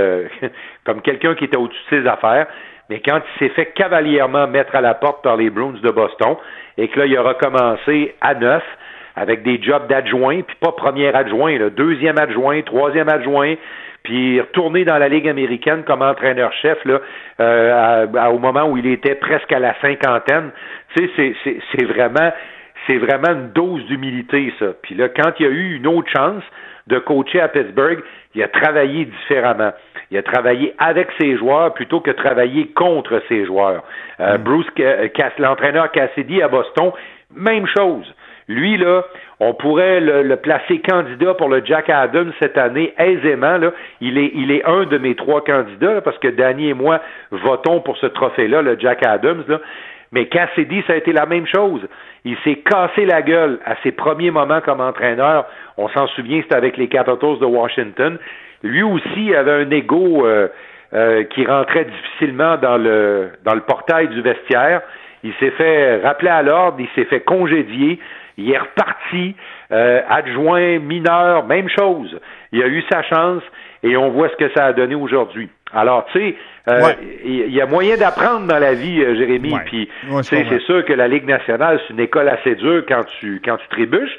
comme 0.85 1.03
quelqu'un 1.03 1.35
qui 1.35 1.45
était 1.45 1.59
au-dessus 1.59 1.83
de 1.91 2.03
ses 2.03 2.09
affaires. 2.09 2.47
Mais 2.89 3.01
quand 3.01 3.19
il 3.19 3.39
s'est 3.39 3.55
fait 3.55 3.67
cavalièrement 3.75 4.47
mettre 4.47 4.75
à 4.77 4.81
la 4.81 4.95
porte 4.95 5.23
par 5.23 5.37
les 5.37 5.51
Bruins 5.51 5.75
de 5.83 5.91
Boston, 5.91 6.37
et 6.77 6.89
que 6.89 7.01
là, 7.01 7.07
il 7.07 7.17
a 7.17 7.23
recommencé 7.23 8.15
à 8.21 8.35
neuf, 8.35 8.63
avec 9.17 9.43
des 9.43 9.63
jobs 9.63 9.87
d'adjoint, 9.89 10.43
puis 10.43 10.57
pas 10.61 10.73
premier 10.73 11.15
adjoint, 11.15 11.59
là, 11.59 11.71
deuxième 11.71 12.19
adjoint, 12.19 12.61
troisième 12.63 13.09
adjoint, 13.09 13.55
puis 14.05 14.41
retourner 14.41 14.85
dans 14.85 14.99
la 14.99 15.09
Ligue 15.09 15.29
américaine 15.29 15.83
comme 15.83 16.03
entraîneur-chef 16.03 16.79
là, 16.85 17.01
euh, 17.41 18.07
au 18.31 18.39
moment 18.39 18.65
où 18.65 18.77
il 18.77 18.87
était 18.87 19.17
presque 19.17 19.51
à 19.51 19.59
la 19.59 19.75
cinquantaine. 19.81 20.51
Tu 20.95 21.11
sais, 21.17 21.35
c'est 21.45 21.85
vraiment 21.85 22.31
c'est 22.87 22.99
vraiment 22.99 23.31
une 23.31 23.51
dose 23.53 23.85
d'humilité, 23.87 24.53
ça. 24.59 24.67
Puis 24.83 24.95
là, 24.95 25.09
quand 25.09 25.33
il 25.41 25.47
a 25.47 25.49
eu 25.49 25.77
une 25.77 25.87
autre 25.87 26.11
chance 26.15 26.43
de 26.87 26.99
coacher 26.99 27.41
à 27.41 27.49
Pittsburgh, 27.49 28.03
il 28.35 28.43
a 28.43 28.49
travaillé 28.49 29.07
différemment. 29.07 29.73
Il 30.11 30.19
a 30.19 30.23
travaillé 30.23 30.75
avec 30.79 31.09
ses 31.19 31.37
joueurs 31.39 31.73
plutôt 31.73 32.01
que 32.01 32.11
travailler 32.11 32.67
contre 32.69 33.23
ses 33.29 33.47
joueurs. 33.47 33.83
Euh, 34.21 34.37
mm. 34.37 34.43
Bruce, 34.43 34.67
l'entraîneur 35.39 35.91
Cassidy 35.93 36.43
à 36.43 36.49
Boston, 36.49 36.93
même 37.35 37.67
chose. 37.67 38.15
Lui, 38.49 38.77
là, 38.77 39.03
on 39.41 39.55
pourrait 39.55 40.01
le, 40.01 40.37
placer 40.37 40.81
candidat 40.81 41.35
pour 41.35 41.49
le 41.49 41.65
Jack 41.65 41.89
Adams 41.89 42.33
cette 42.41 42.59
année 42.59 42.93
aisément. 42.99 43.57
Là. 43.57 43.73
Il, 44.01 44.19
est, 44.19 44.33
il 44.35 44.51
est 44.51 44.65
un 44.65 44.85
de 44.85 44.99
mes 44.99 45.15
trois 45.15 45.43
candidats 45.43 46.01
parce 46.03 46.19
que 46.19 46.29
Danny 46.29 46.69
et 46.69 46.75
moi 46.75 47.01
votons 47.31 47.81
pour 47.81 47.97
ce 47.97 48.07
trophée-là, 48.07 48.63
le 48.63 48.79
Jack 48.79 49.05
Adams. 49.05 49.45
Là. 49.49 49.61
Mais 50.13 50.27
Cassidy, 50.27 50.83
ça 50.87 50.93
a 50.93 50.97
été 50.97 51.13
la 51.13 51.27
même 51.27 51.47
chose. 51.47 51.81
Il 52.25 52.37
s'est 52.45 52.57
cassé 52.57 53.05
la 53.05 53.23
gueule 53.23 53.59
à 53.65 53.75
ses 53.83 53.93
premiers 53.93 54.31
moments 54.31 54.61
comme 54.61 54.81
entraîneur. 54.81 55.47
On 55.77 55.89
s'en 55.89 56.07
souvient, 56.09 56.41
c'était 56.43 56.55
avec 56.55 56.77
les 56.77 56.89
Capitals 56.89 57.39
de 57.41 57.47
Washington. 57.47 58.19
Lui 58.63 58.83
aussi 58.83 59.35
avait 59.35 59.65
un 59.65 59.71
ego 59.71 60.25
euh, 60.25 60.49
euh, 60.95 61.25
qui 61.25 61.45
rentrait 61.45 61.87
difficilement 61.87 62.57
dans 62.57 62.77
le 62.77 63.31
dans 63.45 63.55
le 63.55 63.63
portail 63.63 64.09
du 64.09 64.23
vestiaire. 64.23 64.83
Il 65.25 65.33
s'est 65.41 65.51
fait 65.51 66.01
rappeler 66.03 66.31
à 66.31 66.43
l'ordre, 66.43 66.77
il 66.79 66.89
s'est 66.95 67.07
fait 67.07 67.21
congédier, 67.21 67.99
il 68.37 68.51
est 68.51 68.59
reparti, 68.59 69.35
euh, 69.73 70.01
adjoint 70.09 70.79
mineur, 70.79 71.47
même 71.47 71.69
chose. 71.69 72.19
Il 72.53 72.63
a 72.63 72.67
eu 72.67 72.83
sa 72.91 73.03
chance 73.03 73.43
et 73.83 73.97
on 73.97 74.11
voit 74.11 74.29
ce 74.31 74.37
que 74.37 74.53
ça 74.55 74.67
a 74.67 74.73
donné 74.73 74.95
aujourd'hui. 74.95 75.49
Alors, 75.73 76.07
tu 76.13 76.19
sais, 76.19 76.37
euh, 76.69 76.93
il 77.25 77.53
y, 77.53 77.61
a 77.61 77.67
moyen 77.67 77.97
d'apprendre 77.97 78.47
dans 78.47 78.59
la 78.59 78.75
vie, 78.75 79.03
euh, 79.03 79.17
Jérémy. 79.17 79.55
Puis, 79.67 79.89
c'est 80.23 80.61
sûr 80.61 80.85
que 80.85 80.93
la 80.93 81.09
Ligue 81.09 81.27
nationale, 81.27 81.81
c'est 81.87 81.93
une 81.93 82.01
école 82.01 82.29
assez 82.29 82.55
dure 82.55 82.85
quand 82.87 83.03
tu 83.21 83.43
quand 83.45 83.57
tu 83.57 83.69
trébuches, 83.69 84.17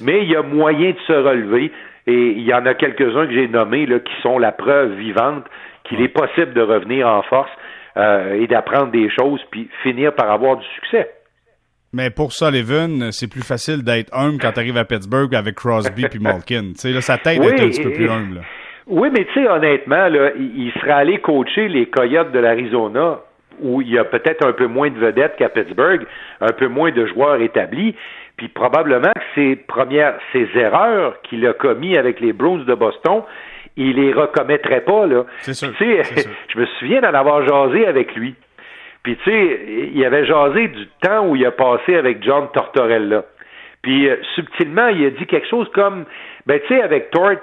mais 0.00 0.22
il 0.22 0.30
y 0.30 0.36
a 0.36 0.42
moyen 0.42 0.90
de 0.90 0.98
se 1.06 1.12
relever. 1.12 1.72
Et 2.06 2.30
il 2.30 2.42
y 2.42 2.52
en 2.54 2.64
a 2.66 2.74
quelques-uns 2.74 3.26
que 3.26 3.32
j'ai 3.32 3.48
nommés 3.48 3.86
là, 3.86 3.98
qui 4.00 4.12
sont 4.22 4.38
la 4.38 4.52
preuve 4.52 4.92
vivante 4.92 5.44
qu'il 5.84 6.00
est 6.00 6.08
possible 6.08 6.52
de 6.52 6.62
revenir 6.62 7.06
en 7.06 7.22
force 7.22 7.50
euh, 7.96 8.40
et 8.40 8.46
d'apprendre 8.46 8.92
des 8.92 9.10
choses, 9.10 9.40
puis 9.50 9.68
finir 9.82 10.14
par 10.14 10.30
avoir 10.30 10.56
du 10.56 10.66
succès. 10.76 11.10
Mais 11.92 12.10
pour 12.10 12.32
Sullivan, 12.32 13.10
c'est 13.10 13.28
plus 13.28 13.42
facile 13.42 13.82
d'être 13.82 14.14
humble 14.14 14.38
quand 14.40 14.52
tu 14.52 14.60
arrives 14.60 14.76
à 14.76 14.84
Pittsburgh 14.84 15.34
avec 15.34 15.56
Crosby 15.56 16.06
puis 16.08 16.20
Malkin. 16.20 16.72
Là, 16.84 17.00
sa 17.00 17.18
tête 17.18 17.42
est 17.42 17.60
un 17.60 17.68
petit 17.68 17.82
peu 17.82 17.90
plus 17.90 18.08
humble. 18.08 18.42
Oui, 18.86 19.08
mais 19.12 19.24
tu 19.24 19.34
sais, 19.34 19.48
honnêtement, 19.48 20.08
là, 20.08 20.30
il 20.36 20.72
serait 20.80 20.92
allé 20.92 21.18
coacher 21.18 21.68
les 21.68 21.86
Coyotes 21.86 22.32
de 22.32 22.38
l'Arizona 22.38 23.20
où 23.60 23.82
il 23.82 23.90
y 23.90 23.98
a 23.98 24.04
peut-être 24.04 24.46
un 24.46 24.52
peu 24.52 24.66
moins 24.66 24.90
de 24.90 24.98
vedettes 24.98 25.36
qu'à 25.36 25.48
Pittsburgh, 25.48 26.06
un 26.40 26.52
peu 26.52 26.68
moins 26.68 26.90
de 26.90 27.06
joueurs 27.06 27.40
établis, 27.40 27.94
puis 28.36 28.48
probablement 28.48 29.12
que 29.14 29.20
ses 29.34 29.56
premières, 29.56 30.14
ses 30.32 30.48
erreurs 30.54 31.20
qu'il 31.22 31.46
a 31.46 31.52
commis 31.52 31.96
avec 31.96 32.20
les 32.20 32.32
Bruins 32.32 32.64
de 32.64 32.74
Boston, 32.74 33.22
il 33.76 33.96
les 33.96 34.12
recommettrait 34.12 34.80
pas, 34.80 35.06
là. 35.06 35.24
C'est 35.38 35.54
sûr. 35.54 35.72
je 35.78 36.58
me 36.58 36.66
souviens 36.78 37.00
d'en 37.00 37.14
avoir 37.14 37.46
jasé 37.46 37.86
avec 37.86 38.14
lui. 38.14 38.34
Puis, 39.02 39.16
tu 39.24 39.30
sais, 39.30 39.90
il 39.94 40.04
avait 40.04 40.26
jasé 40.26 40.68
du 40.68 40.86
temps 41.02 41.26
où 41.26 41.36
il 41.36 41.46
a 41.46 41.50
passé 41.50 41.96
avec 41.96 42.22
John 42.22 42.48
Tortorella. 42.52 43.24
Puis, 43.82 44.08
euh, 44.08 44.16
subtilement, 44.34 44.88
il 44.88 45.06
a 45.06 45.10
dit 45.10 45.26
quelque 45.26 45.48
chose 45.48 45.68
comme, 45.72 46.04
ben, 46.46 46.60
tu 46.60 46.68
sais, 46.68 46.82
avec 46.82 47.10
Torts, 47.10 47.36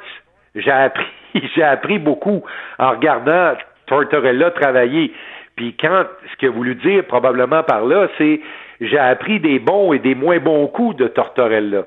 j'ai 0.55 0.71
appris, 0.71 1.05
j'ai 1.55 1.63
appris 1.63 1.97
beaucoup 1.97 2.43
en 2.77 2.91
regardant 2.91 3.53
Tortorella 3.87 4.51
travailler. 4.51 5.13
Puis, 5.55 5.75
quand, 5.79 6.05
ce 6.31 6.35
qu'il 6.37 6.49
a 6.49 6.51
voulu 6.51 6.75
dire 6.75 7.05
probablement 7.05 7.63
par 7.63 7.83
là, 7.85 8.07
c'est, 8.19 8.39
j'ai 8.79 8.99
appris 8.99 9.39
des 9.39 9.57
bons 9.57 9.93
et 9.93 9.99
des 9.99 10.13
moins 10.13 10.37
bons 10.37 10.67
coups 10.67 10.95
de 10.97 11.07
Tortorella. 11.07 11.83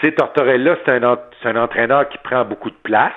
Tu 0.00 0.06
sais, 0.08 0.12
Tortorella, 0.12 0.76
c'est 0.84 1.04
un, 1.04 1.18
un 1.44 1.56
entraîneur 1.56 2.08
qui 2.08 2.18
prend 2.18 2.44
beaucoup 2.44 2.70
de 2.70 2.76
place. 2.82 3.12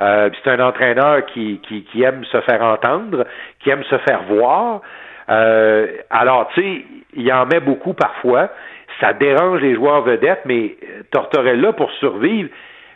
Euh, 0.00 0.28
c'est 0.42 0.50
un 0.50 0.60
entraîneur 0.60 1.24
qui, 1.26 1.60
qui, 1.66 1.84
qui, 1.84 2.02
aime 2.02 2.24
se 2.24 2.40
faire 2.42 2.62
entendre, 2.62 3.24
qui 3.60 3.70
aime 3.70 3.84
se 3.84 3.96
faire 3.98 4.22
voir. 4.24 4.82
Euh, 5.30 5.86
alors, 6.10 6.48
tu 6.54 6.62
sais, 6.62 6.84
il 7.14 7.32
en 7.32 7.46
met 7.46 7.60
beaucoup 7.60 7.94
parfois. 7.94 8.50
Ça 9.00 9.12
dérange 9.12 9.60
les 9.60 9.74
joueurs 9.74 10.02
vedettes, 10.02 10.42
mais 10.44 10.76
Tortorella, 11.10 11.72
pour 11.72 11.90
survivre, 11.92 12.48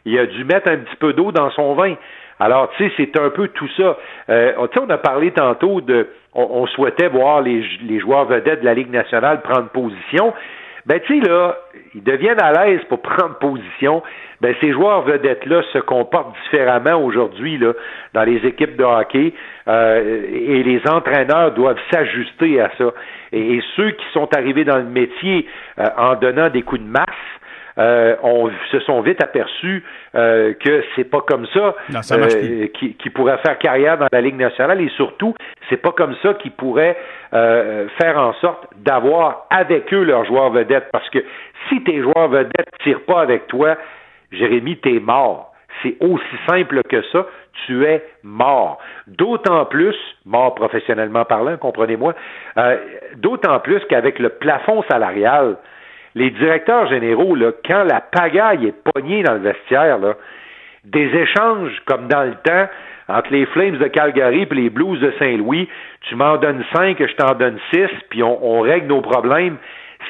il 0.04 0.18
a 0.18 0.26
dû 0.26 0.44
mettre 0.44 0.70
un 0.70 0.78
petit 0.78 0.96
peu 0.96 1.12
d'eau 1.12 1.32
dans 1.32 1.50
son 1.50 1.74
vin. 1.74 1.94
Alors, 2.40 2.70
tu 2.76 2.84
sais, 2.84 2.94
c'est 2.96 3.20
un 3.20 3.30
peu 3.30 3.48
tout 3.48 3.68
ça. 3.76 3.96
Euh, 4.30 4.52
on 4.58 4.90
a 4.90 4.98
parlé 4.98 5.32
tantôt 5.32 5.80
de, 5.80 6.08
on, 6.34 6.66
souhaitait 6.68 7.08
voir 7.08 7.42
les, 7.42 7.64
joueurs 7.98 8.26
vedettes 8.26 8.60
de 8.60 8.64
la 8.64 8.74
Ligue 8.74 8.90
nationale 8.92 9.42
prendre 9.42 9.68
position. 9.70 10.32
Ben, 10.88 11.00
tu 11.00 11.20
sais, 11.20 11.28
là, 11.28 11.54
ils 11.94 12.02
deviennent 12.02 12.40
à 12.40 12.50
l'aise 12.52 12.80
pour 12.88 13.02
prendre 13.02 13.34
position. 13.38 14.02
Ben, 14.40 14.54
ces 14.60 14.72
joueurs 14.72 15.02
vedettes-là 15.02 15.62
se 15.72 15.78
comportent 15.78 16.34
différemment 16.44 16.94
aujourd'hui, 16.94 17.58
là, 17.58 17.74
dans 18.14 18.22
les 18.24 18.38
équipes 18.46 18.76
de 18.76 18.84
hockey, 18.84 19.34
euh, 19.68 20.22
et 20.32 20.62
les 20.62 20.80
entraîneurs 20.88 21.52
doivent 21.52 21.80
s'ajuster 21.92 22.60
à 22.60 22.70
ça. 22.78 22.92
Et, 23.32 23.60
ceux 23.76 23.90
qui 23.90 24.06
sont 24.14 24.34
arrivés 24.34 24.64
dans 24.64 24.78
le 24.78 24.84
métier 24.84 25.46
euh, 25.78 25.84
en 25.98 26.14
donnant 26.14 26.48
des 26.48 26.62
coups 26.62 26.80
de 26.80 26.86
masse, 26.86 27.04
euh, 27.78 28.16
on 28.22 28.50
se 28.70 28.80
sont 28.80 29.00
vite 29.00 29.22
aperçus 29.22 29.84
euh, 30.14 30.52
que 30.54 30.82
c'est 30.96 31.04
pas 31.04 31.20
comme 31.20 31.46
ça, 31.46 31.74
euh, 32.12 32.66
qui, 32.74 32.94
qui 32.94 33.10
pourrait 33.10 33.38
faire 33.38 33.58
carrière 33.58 33.98
dans 33.98 34.08
la 34.10 34.20
Ligue 34.20 34.36
nationale 34.36 34.80
et 34.80 34.88
surtout 34.90 35.34
c'est 35.68 35.76
pas 35.76 35.92
comme 35.92 36.14
ça 36.22 36.34
qu'ils 36.34 36.52
pourraient 36.52 36.96
euh, 37.34 37.88
faire 38.00 38.18
en 38.18 38.32
sorte 38.34 38.66
d'avoir 38.76 39.46
avec 39.50 39.92
eux 39.92 40.02
leurs 40.02 40.24
joueurs 40.24 40.50
vedettes 40.50 40.88
parce 40.92 41.08
que 41.10 41.18
si 41.68 41.82
tes 41.84 42.00
joueurs 42.00 42.28
vedettes 42.28 42.70
tirent 42.82 43.04
pas 43.04 43.20
avec 43.20 43.46
toi, 43.46 43.76
Jérémy, 44.32 44.76
t'es 44.78 45.00
mort. 45.00 45.52
C'est 45.82 45.96
aussi 46.00 46.24
simple 46.48 46.82
que 46.82 47.02
ça. 47.12 47.26
Tu 47.66 47.84
es 47.84 48.04
mort. 48.22 48.78
D'autant 49.06 49.64
plus, 49.64 49.96
mort 50.24 50.54
professionnellement 50.54 51.24
parlant, 51.24 51.56
comprenez-moi, 51.56 52.14
euh, 52.56 52.76
d'autant 53.16 53.58
plus 53.60 53.80
qu'avec 53.88 54.18
le 54.18 54.28
plafond 54.28 54.82
salarial, 54.88 55.56
les 56.18 56.30
directeurs 56.30 56.88
généraux, 56.88 57.34
là, 57.36 57.52
quand 57.66 57.84
la 57.84 58.00
pagaille 58.00 58.66
est 58.66 58.92
pognée 58.92 59.22
dans 59.22 59.34
le 59.34 59.40
vestiaire, 59.40 59.98
là, 59.98 60.14
des 60.84 61.06
échanges 61.14 61.80
comme 61.86 62.08
dans 62.08 62.24
le 62.24 62.34
temps 62.44 62.68
entre 63.08 63.32
les 63.32 63.46
Flames 63.46 63.78
de 63.78 63.86
Calgary 63.86 64.42
et 64.42 64.54
les 64.54 64.68
Blues 64.68 65.00
de 65.00 65.12
Saint-Louis, 65.18 65.68
tu 66.02 66.16
m'en 66.16 66.36
donnes 66.36 66.64
cinq, 66.74 66.98
je 66.98 67.14
t'en 67.14 67.34
donne 67.34 67.58
six, 67.72 67.88
puis 68.10 68.22
on, 68.22 68.44
on 68.44 68.60
règle 68.60 68.88
nos 68.88 69.00
problèmes. 69.00 69.56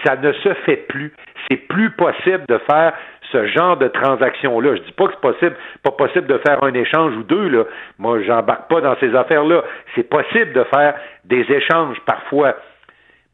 Ça 0.05 0.17
ne 0.17 0.33
se 0.33 0.55
fait 0.67 0.87
plus. 0.89 1.13
C'est 1.51 1.57
plus 1.57 1.91
possible 1.91 2.45
de 2.49 2.59
faire 2.71 2.93
ce 3.33 3.47
genre 3.47 3.77
de 3.77 3.89
transaction-là. 3.89 4.77
Je 4.77 4.83
dis 4.83 4.93
pas 4.93 5.07
que 5.07 5.13
c'est 5.15 5.21
possible, 5.21 5.57
pas 5.83 5.91
possible 5.93 6.27
de 6.27 6.39
faire 6.39 6.63
un 6.63 6.73
échange 6.75 7.15
ou 7.17 7.23
deux, 7.23 7.49
là. 7.49 7.65
Moi, 7.99 8.23
j'embarque 8.23 8.69
pas 8.71 8.81
dans 8.81 8.97
ces 9.01 9.15
affaires-là. 9.15 9.63
C'est 9.95 10.09
possible 10.09 10.53
de 10.53 10.65
faire 10.65 10.95
des 11.25 11.47
échanges 11.51 11.99
parfois. 12.07 12.55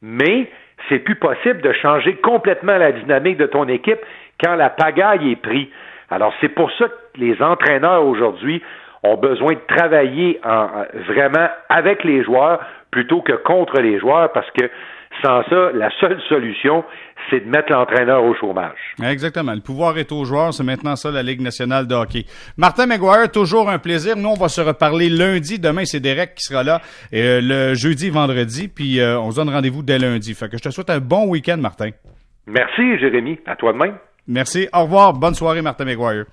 Mais 0.02 0.48
c'est 0.88 0.98
plus 0.98 1.16
possible 1.16 1.60
de 1.60 1.72
changer 1.72 2.16
complètement 2.16 2.76
la 2.76 2.92
dynamique 2.92 3.36
de 3.36 3.46
ton 3.46 3.68
équipe 3.68 4.00
quand 4.42 4.56
la 4.56 4.70
pagaille 4.70 5.32
est 5.32 5.40
prise. 5.40 5.68
Alors, 6.10 6.32
c'est 6.40 6.48
pour 6.48 6.70
ça 6.72 6.86
que 6.86 7.20
les 7.20 7.40
entraîneurs 7.42 8.04
aujourd'hui 8.04 8.62
ont 9.02 9.16
besoin 9.16 9.54
de 9.54 9.76
travailler 9.76 10.40
en, 10.44 10.66
vraiment 11.08 11.48
avec 11.68 12.04
les 12.04 12.22
joueurs 12.22 12.60
plutôt 12.90 13.20
que 13.20 13.32
contre 13.32 13.80
les 13.80 13.98
joueurs 13.98 14.32
parce 14.32 14.50
que 14.52 14.70
sans 15.22 15.42
ça, 15.44 15.70
la 15.72 15.90
seule 16.00 16.20
solution, 16.28 16.84
c'est 17.30 17.40
de 17.40 17.48
mettre 17.48 17.72
l'entraîneur 17.72 18.24
au 18.24 18.34
chômage. 18.34 18.78
Exactement. 19.02 19.52
Le 19.52 19.60
pouvoir 19.60 19.98
est 19.98 20.12
aux 20.12 20.24
joueurs. 20.24 20.52
C'est 20.52 20.64
maintenant 20.64 20.96
ça, 20.96 21.10
la 21.10 21.22
Ligue 21.22 21.40
nationale 21.40 21.86
de 21.86 21.94
hockey. 21.94 22.24
Martin 22.56 22.86
McGuire, 22.86 23.30
toujours 23.30 23.70
un 23.70 23.78
plaisir. 23.78 24.16
Nous, 24.16 24.28
on 24.28 24.34
va 24.34 24.48
se 24.48 24.60
reparler 24.60 25.08
lundi. 25.08 25.58
Demain, 25.58 25.84
c'est 25.84 26.00
Derek 26.00 26.34
qui 26.34 26.44
sera 26.44 26.62
là. 26.62 26.80
Euh, 27.12 27.40
le 27.42 27.74
jeudi, 27.74 28.10
vendredi. 28.10 28.68
Puis, 28.68 29.00
euh, 29.00 29.18
on 29.18 29.30
se 29.30 29.36
donne 29.36 29.50
rendez-vous 29.50 29.82
dès 29.82 29.98
lundi. 29.98 30.34
Fait 30.34 30.48
que 30.48 30.58
je 30.58 30.62
te 30.62 30.70
souhaite 30.70 30.90
un 30.90 31.00
bon 31.00 31.28
week-end, 31.28 31.58
Martin. 31.58 31.90
Merci, 32.46 32.98
Jérémy. 32.98 33.38
À 33.46 33.56
toi 33.56 33.72
de 33.72 33.78
même. 33.78 33.94
Merci. 34.26 34.68
Au 34.72 34.82
revoir. 34.82 35.12
Bonne 35.12 35.34
soirée, 35.34 35.60
Martin 35.60 35.84
McGuire. 35.84 36.24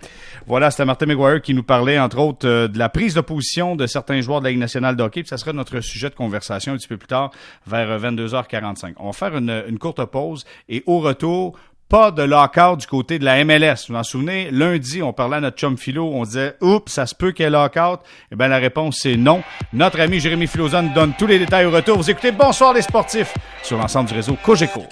Voilà, 0.48 0.72
c'était 0.72 0.86
Martin 0.86 1.08
McGuire 1.08 1.42
qui 1.42 1.54
nous 1.54 1.64
parlait, 1.64 2.00
entre 2.00 2.20
autres, 2.20 2.48
euh, 2.48 2.68
de 2.68 2.80
la 2.80 2.90
prise 2.90 3.14
de 3.16 3.22
position 3.22 3.76
de 3.76 3.86
certains 3.86 4.22
joueurs 4.22 4.40
de 4.40 4.46
la 4.46 4.52
Ligue 4.52 4.60
nationale 4.60 4.96
de 4.96 5.04
hockey. 5.04 5.24
Ça 5.26 5.38
sera 5.38 5.52
notre 5.54 5.80
sujet 5.82 6.10
de 6.10 6.16
conversation 6.16 6.74
un 6.74 6.78
petit 6.78 6.88
peu 6.88 6.98
plus 6.98 7.08
tard, 7.08 7.32
vers 7.68 8.00
22h45. 8.00 8.86
Euh, 8.86 8.94
On 8.98 9.08
va 9.08 9.14
faire 9.14 9.36
une, 9.36 9.64
une 9.68 9.78
courte 9.78 10.04
pause 10.06 10.46
et 10.70 10.84
au 10.88 11.00
retour, 11.00 11.58
pas 11.90 12.12
de 12.12 12.24
lockout 12.24 12.78
du 12.80 12.88
côté 12.88 13.20
de 13.20 13.26
la 13.26 13.44
MLS. 13.44 13.88
Vous 13.90 13.94
vous 13.94 14.00
en 14.00 14.04
souvenez, 14.04 14.50
lundi, 14.50 15.04
on 15.04 15.12
parlait 15.12 15.36
à 15.38 15.42
notre 15.42 15.58
chum 15.58 15.78
philo, 15.78 16.10
on 16.14 16.24
disait 16.24 16.56
«Oups, 16.62 16.90
ça 16.90 17.06
se 17.06 17.14
peut 17.14 17.34
qu'il 17.34 17.44
y 17.44 17.48
ait 17.48 17.50
lockout». 17.52 18.00
Eh 18.32 18.36
bien, 18.38 18.48
la 18.48 18.60
réponse, 18.60 19.00
c'est 19.02 19.18
non. 19.18 19.44
Notre 19.74 20.00
ami 20.00 20.22
Jérémy 20.22 20.48
Philozone 20.48 20.94
donne 20.94 21.12
tous 21.20 21.28
les 21.28 21.38
détails 21.38 21.66
au 21.66 21.72
retour. 21.72 21.98
Vous 21.98 22.10
écoutez 22.10 22.32
Bonsoir 22.32 22.74
les 22.74 22.82
sportifs 22.82 23.34
sur 23.62 23.78
l'ensemble 23.78 24.08
du 24.08 24.16
réseau 24.16 24.38
Cogeco. 24.42 24.86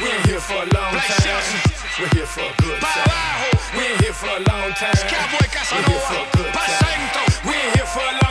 We 0.00 0.06
ain't 0.06 0.26
here 0.26 0.38
for 0.38 0.54
a 0.54 0.66
long 0.78 0.94
time. 0.94 1.42
We're 1.98 2.08
here 2.14 2.26
for 2.26 2.40
a 2.40 2.54
good 2.62 2.80
time. 2.80 3.10
We 3.76 3.82
ain't 3.84 4.00
here 4.00 4.12
for 4.12 4.26
a 4.26 4.38
long 4.46 4.70
time. 4.74 4.94
We're 4.94 5.82
here 5.90 5.98
for 5.98 6.14
a 6.14 6.26
good 6.36 6.52
time. 6.54 7.42
We 7.44 7.54
ain't 7.54 7.74
here 7.74 7.86
for 7.86 7.98
a 8.00 8.02
long 8.04 8.20
time. 8.20 8.27